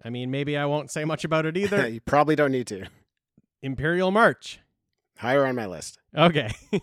[0.05, 1.89] I mean, maybe I won't say much about it either.
[1.89, 2.87] you probably don't need to.
[3.63, 4.61] Imperial March.
[5.17, 5.99] Higher on my list.
[6.17, 6.51] Okay.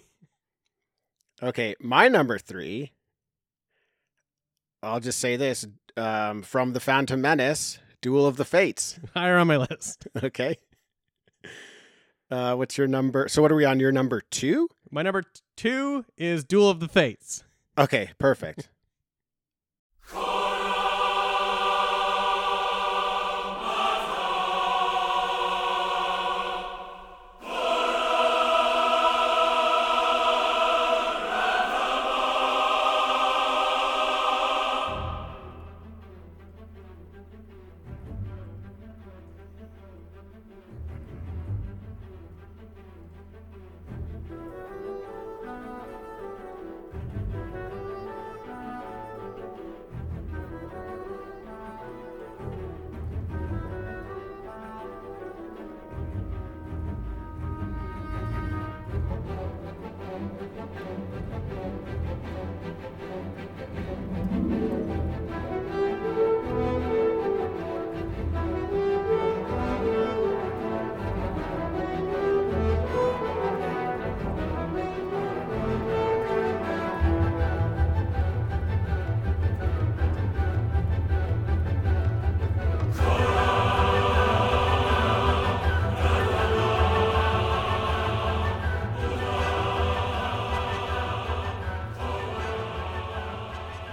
[1.43, 2.93] Okay, my number three.
[4.81, 5.67] I'll just say this
[5.97, 8.99] um, from the Phantom Menace, Duel of the Fates.
[9.13, 10.07] Higher on my list.
[10.23, 10.57] Okay.
[12.31, 13.27] Uh, what's your number?
[13.27, 13.79] So, what are we on?
[13.79, 14.67] Your number two?
[14.89, 15.23] My number
[15.55, 17.43] two is Duel of the Fates.
[17.77, 18.69] Okay, perfect.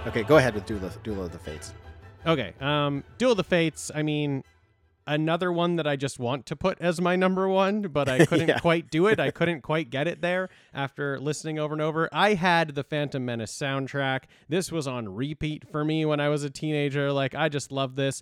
[0.07, 1.73] Okay, go ahead with Duel of, Duel of the Fates.
[2.25, 2.53] Okay.
[2.59, 3.89] Um, Duel of the Fates.
[3.95, 4.43] I mean,
[5.07, 8.49] another one that I just want to put as my number one, but I couldn't
[8.49, 8.59] Yeah.
[8.59, 9.19] quite do it.
[9.19, 12.09] I couldn't quite get it there after listening over and over.
[12.11, 14.23] I had the Phantom Menace soundtrack.
[14.49, 17.11] This was on repeat for me when I was a teenager.
[17.11, 18.21] Like I just love this.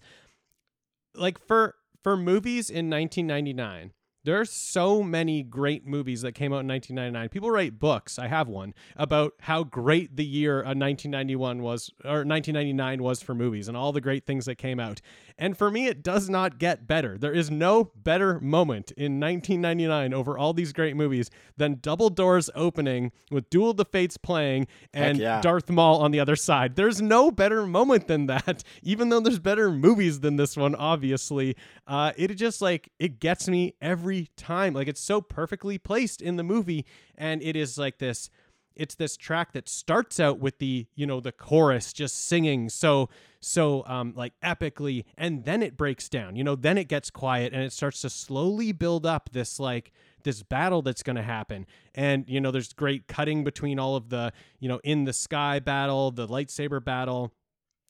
[1.15, 3.91] Like for for movies in 1999.
[4.23, 7.29] There are so many great movies that came out in 1999.
[7.29, 8.19] People write books.
[8.19, 13.23] I have one about how great the year uh, of 1991 was, or 1999 was
[13.23, 15.01] for movies, and all the great things that came out.
[15.41, 17.17] And for me, it does not get better.
[17.17, 22.51] There is no better moment in 1999 over all these great movies than Double Doors
[22.53, 25.41] opening with Duel of the Fates playing and yeah.
[25.41, 26.75] Darth Maul on the other side.
[26.75, 31.55] There's no better moment than that, even though there's better movies than this one, obviously.
[31.87, 34.75] Uh, it just like, it gets me every time.
[34.75, 36.85] Like, it's so perfectly placed in the movie,
[37.15, 38.29] and it is like this
[38.75, 43.09] it's this track that starts out with the you know the chorus just singing so
[43.39, 46.35] so um like epically and then it breaks down.
[46.35, 49.91] You know then it gets quiet and it starts to slowly build up this like
[50.23, 51.65] this battle that's going to happen.
[51.95, 55.59] And you know there's great cutting between all of the you know in the sky
[55.59, 57.33] battle the lightsaber battle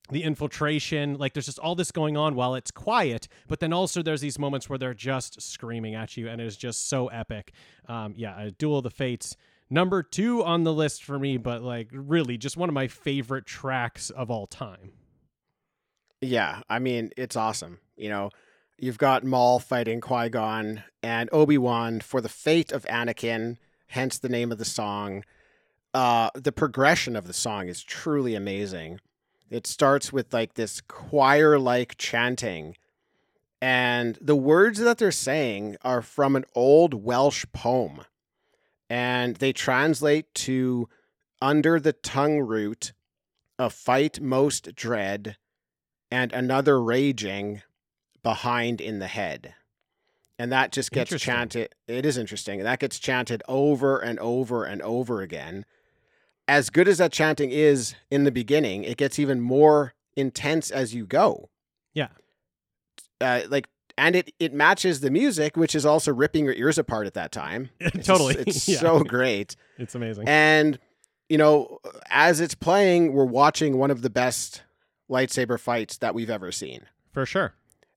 [0.09, 1.17] the infiltration.
[1.17, 4.39] Like there's just all this going on while it's quiet but then also there's these
[4.39, 7.51] moments where they're just screaming at you and it is just so epic.
[7.87, 9.35] Um yeah a duel of the fates
[9.71, 13.45] number two on the list for me but like really just one of my favorite
[13.45, 14.91] tracks of all time
[16.21, 17.79] Yeah, I mean, it's awesome.
[17.97, 18.29] You know,
[18.77, 23.57] you've got Maul fighting Qui Gon and Obi Wan for the fate of Anakin,
[23.87, 25.23] hence the name of the song.
[25.93, 28.99] Uh, the progression of the song is truly amazing.
[29.49, 32.77] It starts with like this choir like chanting,
[33.61, 38.01] and the words that they're saying are from an old Welsh poem,
[38.91, 40.89] and they translate to
[41.41, 42.91] under the tongue root,
[43.57, 45.37] a fight most dread
[46.11, 47.61] and another raging
[48.21, 49.55] behind in the head.
[50.37, 51.73] And that just gets chanted.
[51.87, 52.59] It is interesting.
[52.59, 55.63] And that gets chanted over and over and over again.
[56.49, 60.93] As good as that chanting is in the beginning, it gets even more intense as
[60.93, 61.49] you go.
[61.93, 62.09] yeah
[63.21, 63.69] Uh, like,
[64.01, 67.31] and it it matches the music, which is also ripping your ears apart at that
[67.31, 67.69] time.
[67.79, 68.79] It's just- totally it's Yeah.
[68.79, 69.55] so great.
[69.77, 70.79] it's amazing And
[71.29, 71.79] you know,
[72.09, 74.63] as it's playing, we're watching one of the best
[75.09, 76.81] lightsaber fights that we've ever seen.
[77.13, 77.53] for sure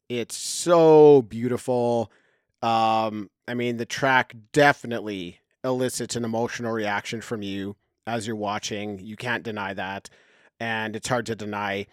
[0.09, 2.13] It's so beautiful.
[2.63, 7.75] Um, I mean, the track definitely elicits an emotional reaction from you
[8.07, 8.99] as you're watching.
[9.01, 10.09] You can't deny that.
[10.61, 11.87] And it's hard to deny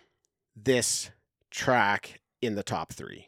[0.55, 1.09] this
[1.49, 3.27] track in the top three.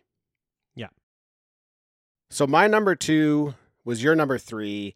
[2.34, 3.54] So my number two
[3.86, 4.96] was your number three.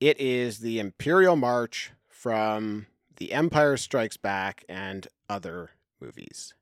[0.00, 6.52] It is the Imperial March from The Empire Strikes Back and other movies.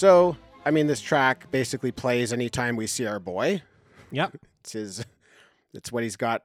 [0.00, 0.34] So,
[0.64, 3.62] I mean, this track basically plays anytime we see our boy.
[4.10, 4.34] Yep.
[4.60, 5.06] It's his.
[5.72, 6.42] It's what he's got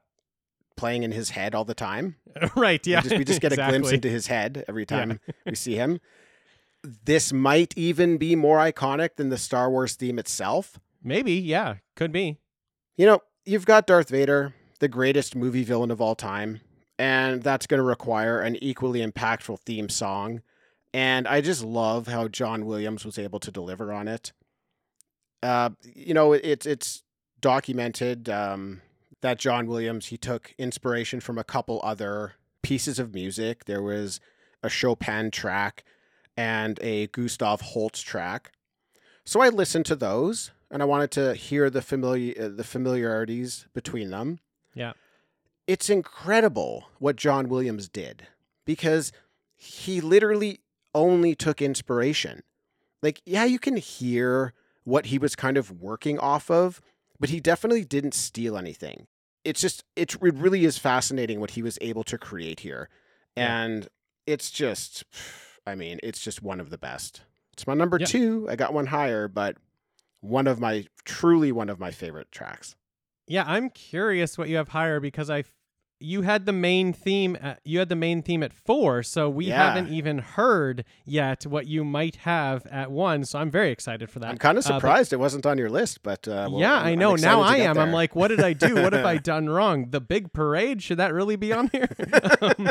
[0.76, 2.16] playing in his head all the time.
[2.56, 2.86] right.
[2.86, 3.02] Yeah.
[3.02, 6.00] We just, we just get a glimpse into his head every time we see him.
[6.82, 10.78] This might even be more iconic than the Star Wars theme itself.
[11.02, 11.32] Maybe.
[11.32, 11.76] Yeah.
[11.94, 12.38] Could be.
[12.96, 16.60] You know, you've got Darth Vader, the greatest movie villain of all time,
[16.98, 20.42] and that's going to require an equally impactful theme song.
[20.96, 24.32] And I just love how John Williams was able to deliver on it.
[25.42, 27.02] Uh, you know, it's it's
[27.38, 28.80] documented um,
[29.20, 32.32] that John Williams he took inspiration from a couple other
[32.62, 33.66] pieces of music.
[33.66, 34.20] There was
[34.62, 35.84] a Chopin track
[36.34, 38.52] and a Gustav Holst track.
[39.22, 43.66] So I listened to those and I wanted to hear the familiar uh, the familiarities
[43.74, 44.38] between them.
[44.72, 44.94] Yeah.
[45.66, 48.28] It's incredible what John Williams did
[48.64, 49.12] because
[49.56, 50.60] he literally
[50.96, 52.42] only took inspiration.
[53.02, 56.80] Like yeah, you can hear what he was kind of working off of,
[57.20, 59.06] but he definitely didn't steal anything.
[59.44, 62.88] It's just it's, it really is fascinating what he was able to create here.
[63.36, 63.62] Yeah.
[63.62, 63.88] And
[64.26, 65.04] it's just
[65.66, 67.20] I mean, it's just one of the best.
[67.52, 68.06] It's my number Yeah.
[68.06, 68.46] 2.
[68.50, 69.56] I got one higher, but
[70.20, 72.74] one of my truly one of my favorite tracks.
[73.28, 73.44] Yeah.
[73.46, 75.44] I'm curious what you have higher because I.
[75.98, 77.38] You had the main theme.
[77.40, 79.66] At, you had the main theme at four, so we Yeah.
[79.72, 83.24] haven't even heard yet what you might have at one.
[83.24, 84.28] So I'm very excited for that.
[84.28, 86.74] I'm kind of Uh, but- surprised it wasn't on your list, but uh, well, yeah,
[86.74, 87.14] I'm- I know.
[87.14, 87.78] Now I am.
[87.78, 88.74] I'm like, what did I do?
[88.74, 89.88] What have I done wrong?
[89.90, 91.88] The big parade should that really be on here?
[92.42, 92.68] um,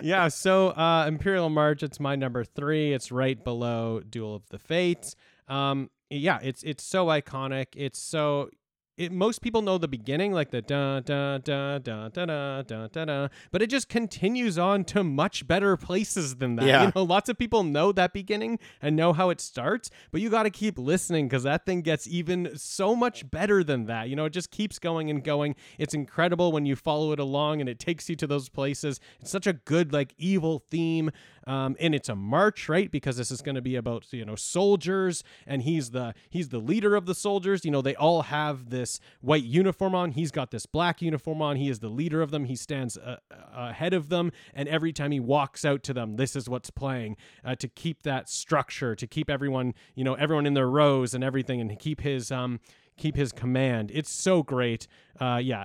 [0.00, 0.28] yeah.
[0.28, 1.82] So uh, Imperial March.
[1.82, 2.92] It's my number three.
[2.92, 5.16] It's right below Duel of the Fates.
[5.48, 7.66] Um, yeah, it's it's so iconic.
[7.74, 8.50] It's so.
[8.96, 12.86] It, most people know the beginning, like the da da da da da da da
[12.88, 16.66] da da, but it just continues on to much better places than that.
[16.66, 16.86] Yeah.
[16.86, 20.30] You know, lots of people know that beginning and know how it starts, but you
[20.30, 24.08] got to keep listening because that thing gets even so much better than that.
[24.08, 25.56] You know, it just keeps going and going.
[25.78, 28.98] It's incredible when you follow it along and it takes you to those places.
[29.20, 31.10] It's such a good, like, evil theme.
[31.46, 32.90] Um, and it's a march, right?
[32.90, 36.58] Because this is going to be about you know soldiers, and he's the he's the
[36.58, 37.64] leader of the soldiers.
[37.64, 40.12] You know, they all have this white uniform on.
[40.12, 41.56] He's got this black uniform on.
[41.56, 42.46] He is the leader of them.
[42.46, 43.18] He stands uh,
[43.54, 47.16] ahead of them, and every time he walks out to them, this is what's playing
[47.44, 51.22] uh, to keep that structure, to keep everyone you know everyone in their rows and
[51.22, 52.58] everything, and keep his um
[52.96, 53.90] keep his command.
[53.92, 54.86] It's so great.
[55.20, 55.64] Uh, yeah.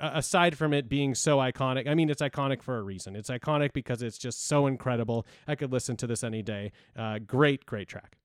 [0.00, 3.16] Uh, aside from it being so iconic, I mean, it's iconic for a reason.
[3.16, 5.26] It's iconic because it's just so incredible.
[5.46, 6.72] I could listen to this any day.
[6.96, 8.16] Uh, great, great track.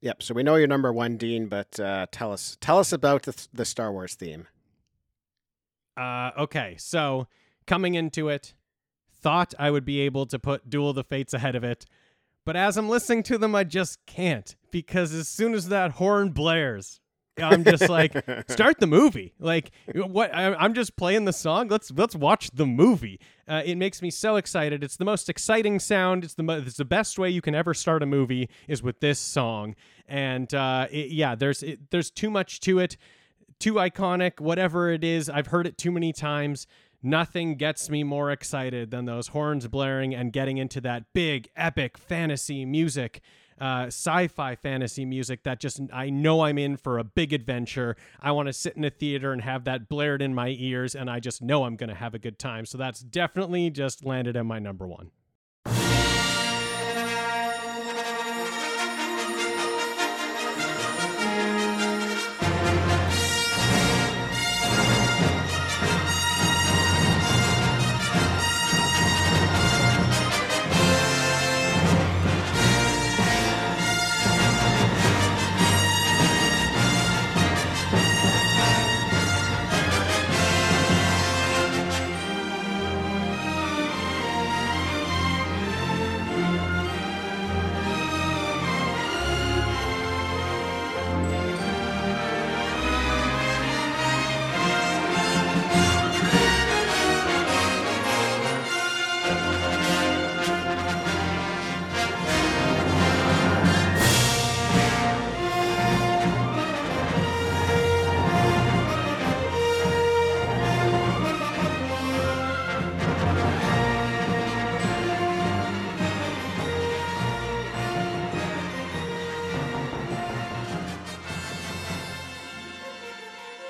[0.00, 0.22] Yep.
[0.22, 3.46] So we know you're number one, Dean, but uh, tell us tell us about the,
[3.52, 4.46] the Star Wars theme.
[5.96, 7.26] Uh, okay, so
[7.66, 8.54] coming into it,
[9.12, 11.84] thought I would be able to put Duel of the Fates ahead of it,
[12.44, 16.30] but as I'm listening to them, I just can't because as soon as that horn
[16.30, 17.00] blares,
[17.36, 18.12] I'm just like,
[18.48, 19.34] start the movie.
[19.38, 20.34] Like, what?
[20.34, 21.68] I, I'm just playing the song.
[21.68, 23.20] Let's let's watch the movie.
[23.48, 24.84] Uh, it makes me so excited.
[24.84, 26.24] It's the most exciting sound.
[26.24, 29.00] It's the mo- it's the best way you can ever start a movie is with
[29.00, 29.74] this song.
[30.06, 32.96] And uh, it, yeah, there's it, there's too much to it
[33.58, 35.28] too iconic, whatever it is.
[35.28, 36.66] I've heard it too many times.
[37.02, 41.96] Nothing gets me more excited than those horns blaring and getting into that big, epic
[41.96, 43.20] fantasy music,
[43.58, 47.96] uh, sci fi fantasy music that just, I know I'm in for a big adventure.
[48.20, 51.08] I want to sit in a theater and have that blared in my ears, and
[51.10, 52.66] I just know I'm going to have a good time.
[52.66, 55.10] So that's definitely just landed at my number one.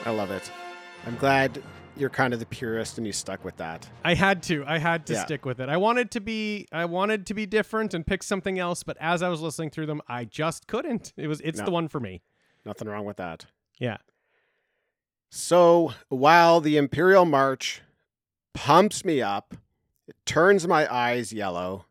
[0.04, 0.50] I love it.
[1.06, 1.62] I'm glad
[1.96, 3.88] you're kind of the purist and you stuck with that.
[4.04, 4.64] I had to.
[4.66, 5.24] I had to Yeah.
[5.24, 5.68] stick with it.
[5.68, 9.22] I wanted to be I wanted to be different and pick something else, but as
[9.22, 11.12] I was listening through them, I just couldn't.
[11.16, 11.66] It was it's No.
[11.66, 12.22] the one for me.
[12.64, 13.46] Nothing wrong with that.
[13.78, 13.98] Yeah.
[15.30, 17.82] So while the Imperial March
[18.54, 19.54] pumps me up,
[20.08, 21.86] it turns my eyes yellow.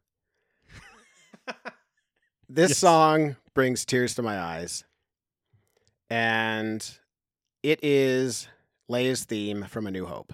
[2.49, 2.77] this Yes.
[2.77, 4.83] song brings tears to my eyes.
[6.09, 6.99] And
[7.63, 8.47] it is
[8.89, 10.33] Leia's theme from A New Hope.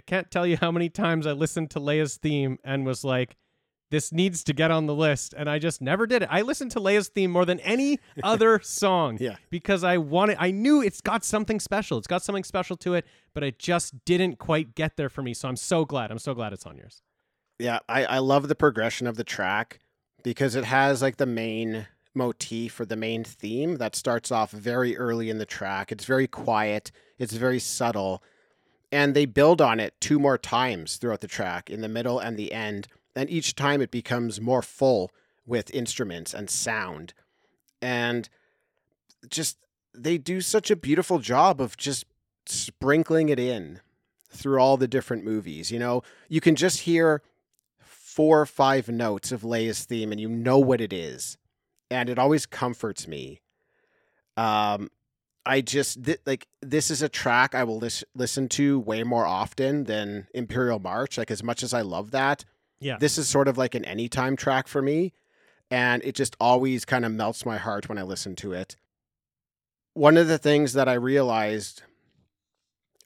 [0.00, 3.36] I can't tell you how many times I listened to Leia's theme and was like,
[3.90, 5.34] this needs to get on the list.
[5.36, 6.28] And I just never did it.
[6.32, 9.36] I listened to Leia's theme more than any other song Yeah.
[9.50, 11.98] because I wanted, I knew it's got something special.
[11.98, 15.34] It's got something special to it, but it just didn't quite get there for me.
[15.34, 16.10] So I'm so glad.
[16.10, 17.02] I'm so glad it's on yours.
[17.58, 19.80] Yeah, I, I love the progression of the track
[20.24, 24.96] because it has like the main motif or the main theme that starts off very
[24.96, 25.92] early in the track.
[25.92, 28.22] It's very quiet, it's very subtle,
[28.92, 32.36] and they build on it two more times throughout the track in the middle and
[32.36, 32.88] the end.
[33.14, 35.10] And each time it becomes more full
[35.46, 37.12] with instruments and sound.
[37.80, 38.28] And
[39.28, 39.58] just
[39.94, 42.04] they do such a beautiful job of just
[42.46, 43.80] sprinkling it in
[44.30, 45.70] through all the different movies.
[45.70, 47.22] You know, you can just hear
[47.80, 51.36] four or five notes of Leia's theme and you know what it is.
[51.90, 53.40] And it always comforts me.
[54.36, 54.90] Um,
[55.46, 59.26] I just th- like this is a track I will lis- listen to way more
[59.26, 61.16] often than Imperial March.
[61.18, 62.44] Like as much as I love that,
[62.80, 62.98] Yeah.
[62.98, 65.12] this is sort of like an anytime track for me,
[65.70, 68.76] and it just always kind of melts my heart when I listen to it.
[69.94, 71.82] One of the things that I realized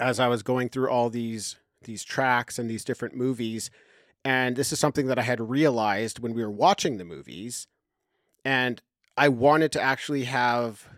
[0.01, 3.71] as I was going through all these these tracks and these different movies,
[4.25, 7.67] and this is something that I had realized when we were watching the movies,
[8.45, 8.83] and
[9.17, 10.89] I wanted to actually have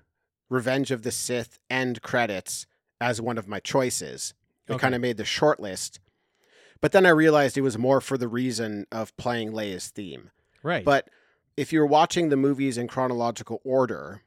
[0.49, 2.67] Revenge of the Sith end credits
[3.01, 4.35] as one of my choices.
[4.69, 4.81] It Okay.
[4.83, 6.01] kind of made the short list.
[6.81, 10.31] But then I realized it was more for the reason of playing Leia's theme.
[10.63, 10.85] right.
[10.85, 11.09] But
[11.57, 14.23] if you're watching the movies in chronological order,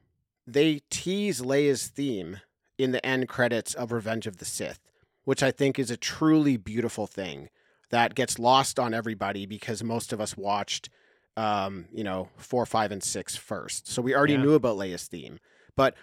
[0.47, 2.39] they tease Leia's theme
[2.77, 4.79] in the end credits of Revenge of the Sith,
[5.25, 7.49] which I think is a truly beautiful thing
[7.91, 10.89] that gets lost on everybody because most of us watched,
[11.37, 13.87] um, you know, four, five, and six first.
[13.87, 14.41] So we already Yeah.
[14.43, 15.39] knew about Leia's theme.
[15.79, 15.95] But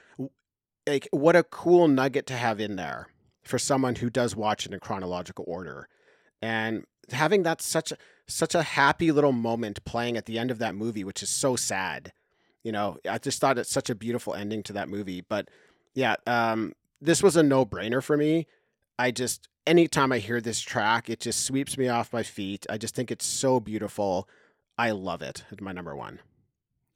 [0.86, 3.08] like, what a cool nugget to have in there
[3.42, 5.86] for someone who does watch it in chronological order,
[6.40, 7.92] and having that such
[8.26, 11.56] such a happy little moment playing at the end of that movie, which is so
[11.56, 12.14] sad.
[12.64, 15.20] You know, I just thought it's such a beautiful ending to that movie.
[15.20, 15.50] But
[15.94, 16.72] yeah, um,
[17.02, 18.46] this was a no brainer for me.
[18.98, 22.64] I just, anytime I hear this track, it just sweeps me off my feet.
[22.70, 24.26] I just think it's so beautiful.
[24.78, 25.44] I love it.
[25.50, 26.20] It's my number one.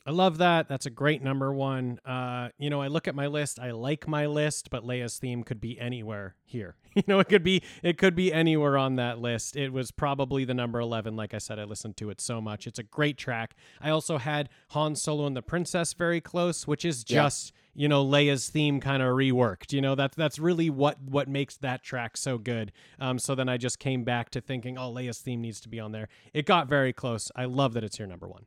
[0.06, 0.66] I love that.
[0.66, 2.00] That's a great number one.
[2.06, 3.60] Uh, you know, I look at my list.
[3.60, 6.76] I like my list, but Leia's theme could be anywhere here.
[6.96, 9.54] You know, it could be it could be anywhere on that list.
[9.54, 11.14] It was probably the number eleven.
[11.14, 12.66] Like I said, I listened to it so much.
[12.66, 13.54] It's a great track.
[13.80, 17.22] I also had Han Solo and the Princess very close, which is Yeah.
[17.22, 19.72] just you know Leia's theme kind of reworked.
[19.72, 22.72] You know, that's that's really what what makes that track so good.
[22.98, 25.78] Um, so then I just came back to thinking, oh, Leia's theme needs to be
[25.78, 26.08] on there.
[26.34, 27.30] It got very close.
[27.36, 28.46] I love that it's your number one.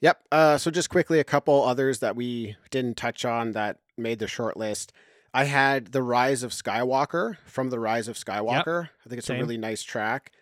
[0.00, 0.20] Yep.
[0.30, 4.28] Uh, so just quickly, a couple others that we didn't touch on that made the
[4.28, 4.92] short list.
[5.32, 8.90] I had The Rise of Skywalker from The Rise of Skywalker.
[9.04, 9.36] I think it's Same.
[9.38, 10.32] a really nice track.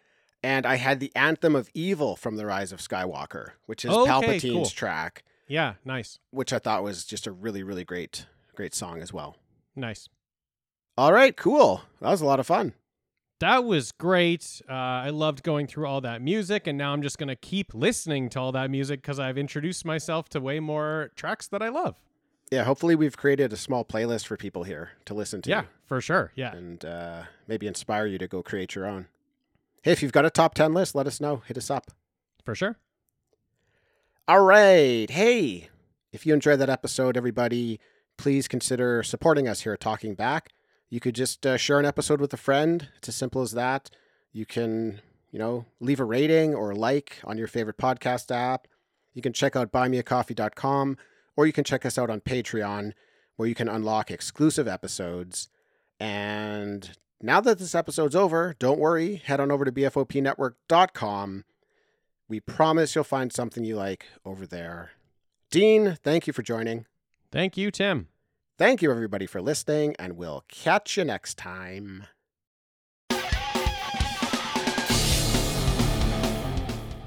[0.42, 4.10] And I had the Anthem of Evil from The Rise of Skywalker, which is Okay,
[4.10, 4.64] Palpatine's cool.
[4.66, 6.18] track, Yeah, nice.
[6.30, 9.36] which I thought was just a really, really great, great song as well.
[9.74, 10.08] Nice.
[10.98, 11.82] All right, cool.
[12.00, 12.74] That was a lot of fun.
[13.40, 14.62] That was great.
[14.68, 17.74] Uh, I loved going through all that music, and now I'm just going to keep
[17.74, 21.68] listening to all that music because I've introduced myself to way more tracks that I
[21.68, 21.96] love.
[22.50, 25.50] Yeah, hopefully we've created a small playlist for people here to listen to.
[25.50, 26.32] Yeah, for sure.
[26.36, 26.54] Yeah.
[26.54, 29.06] And uh, maybe inspire you to go create your own.
[29.82, 31.42] Hey, if you've got a top 10 list, let us know.
[31.46, 31.90] Hit us up.
[32.44, 32.76] For sure.
[34.28, 35.10] All right.
[35.10, 35.68] Hey,
[36.12, 37.80] if you enjoyed that episode, everybody,
[38.16, 40.53] please consider supporting us here at Talking Back.
[40.94, 42.86] You could just uh, share an episode with a friend.
[42.98, 43.90] It's as simple as that.
[44.32, 45.00] You can,
[45.32, 48.68] you know, leave a rating or like on your favorite podcast app.
[49.12, 50.96] You can check out buymeacoffee.com
[51.36, 52.92] or you can check us out on Patreon
[53.34, 55.48] where you can unlock exclusive episodes.
[55.98, 61.44] And now that this episode's over, don't worry, head on over to bfopnetwork.com.
[62.28, 64.92] We promise you'll find something you like over there.
[65.50, 66.86] Dean, thank you for joining.
[67.32, 68.06] Thank you, Tim.
[68.56, 72.06] Thank you, everybody, for listening, and we'll catch you next time.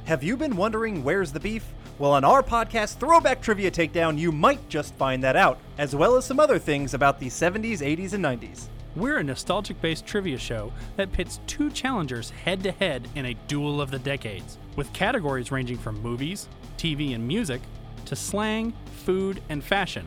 [0.04, 1.64] Have you been wondering where's the beef?
[2.00, 6.18] Well, on our podcast, Throwback Trivia Takedown, you might just find that out, as well
[6.18, 8.68] as some other things about the 70s, 80s, and 90s.
[8.98, 13.38] We're a nostalgic based trivia show that pits two challengers head to head in a
[13.48, 17.62] duel of the decades, with categories ranging from movies, TV, and music
[18.04, 18.74] to slang,
[19.06, 20.06] food, and fashion.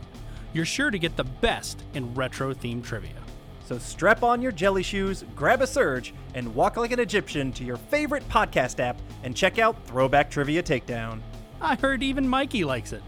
[0.52, 3.14] You're sure to get the best in retro themed trivia.
[3.64, 7.64] So strap on your jelly shoes, grab a surge, and walk like an Egyptian to
[7.64, 11.20] your favorite podcast app and check out Throwback Trivia Takedown.
[11.60, 13.02] I heard even Mikey likes it.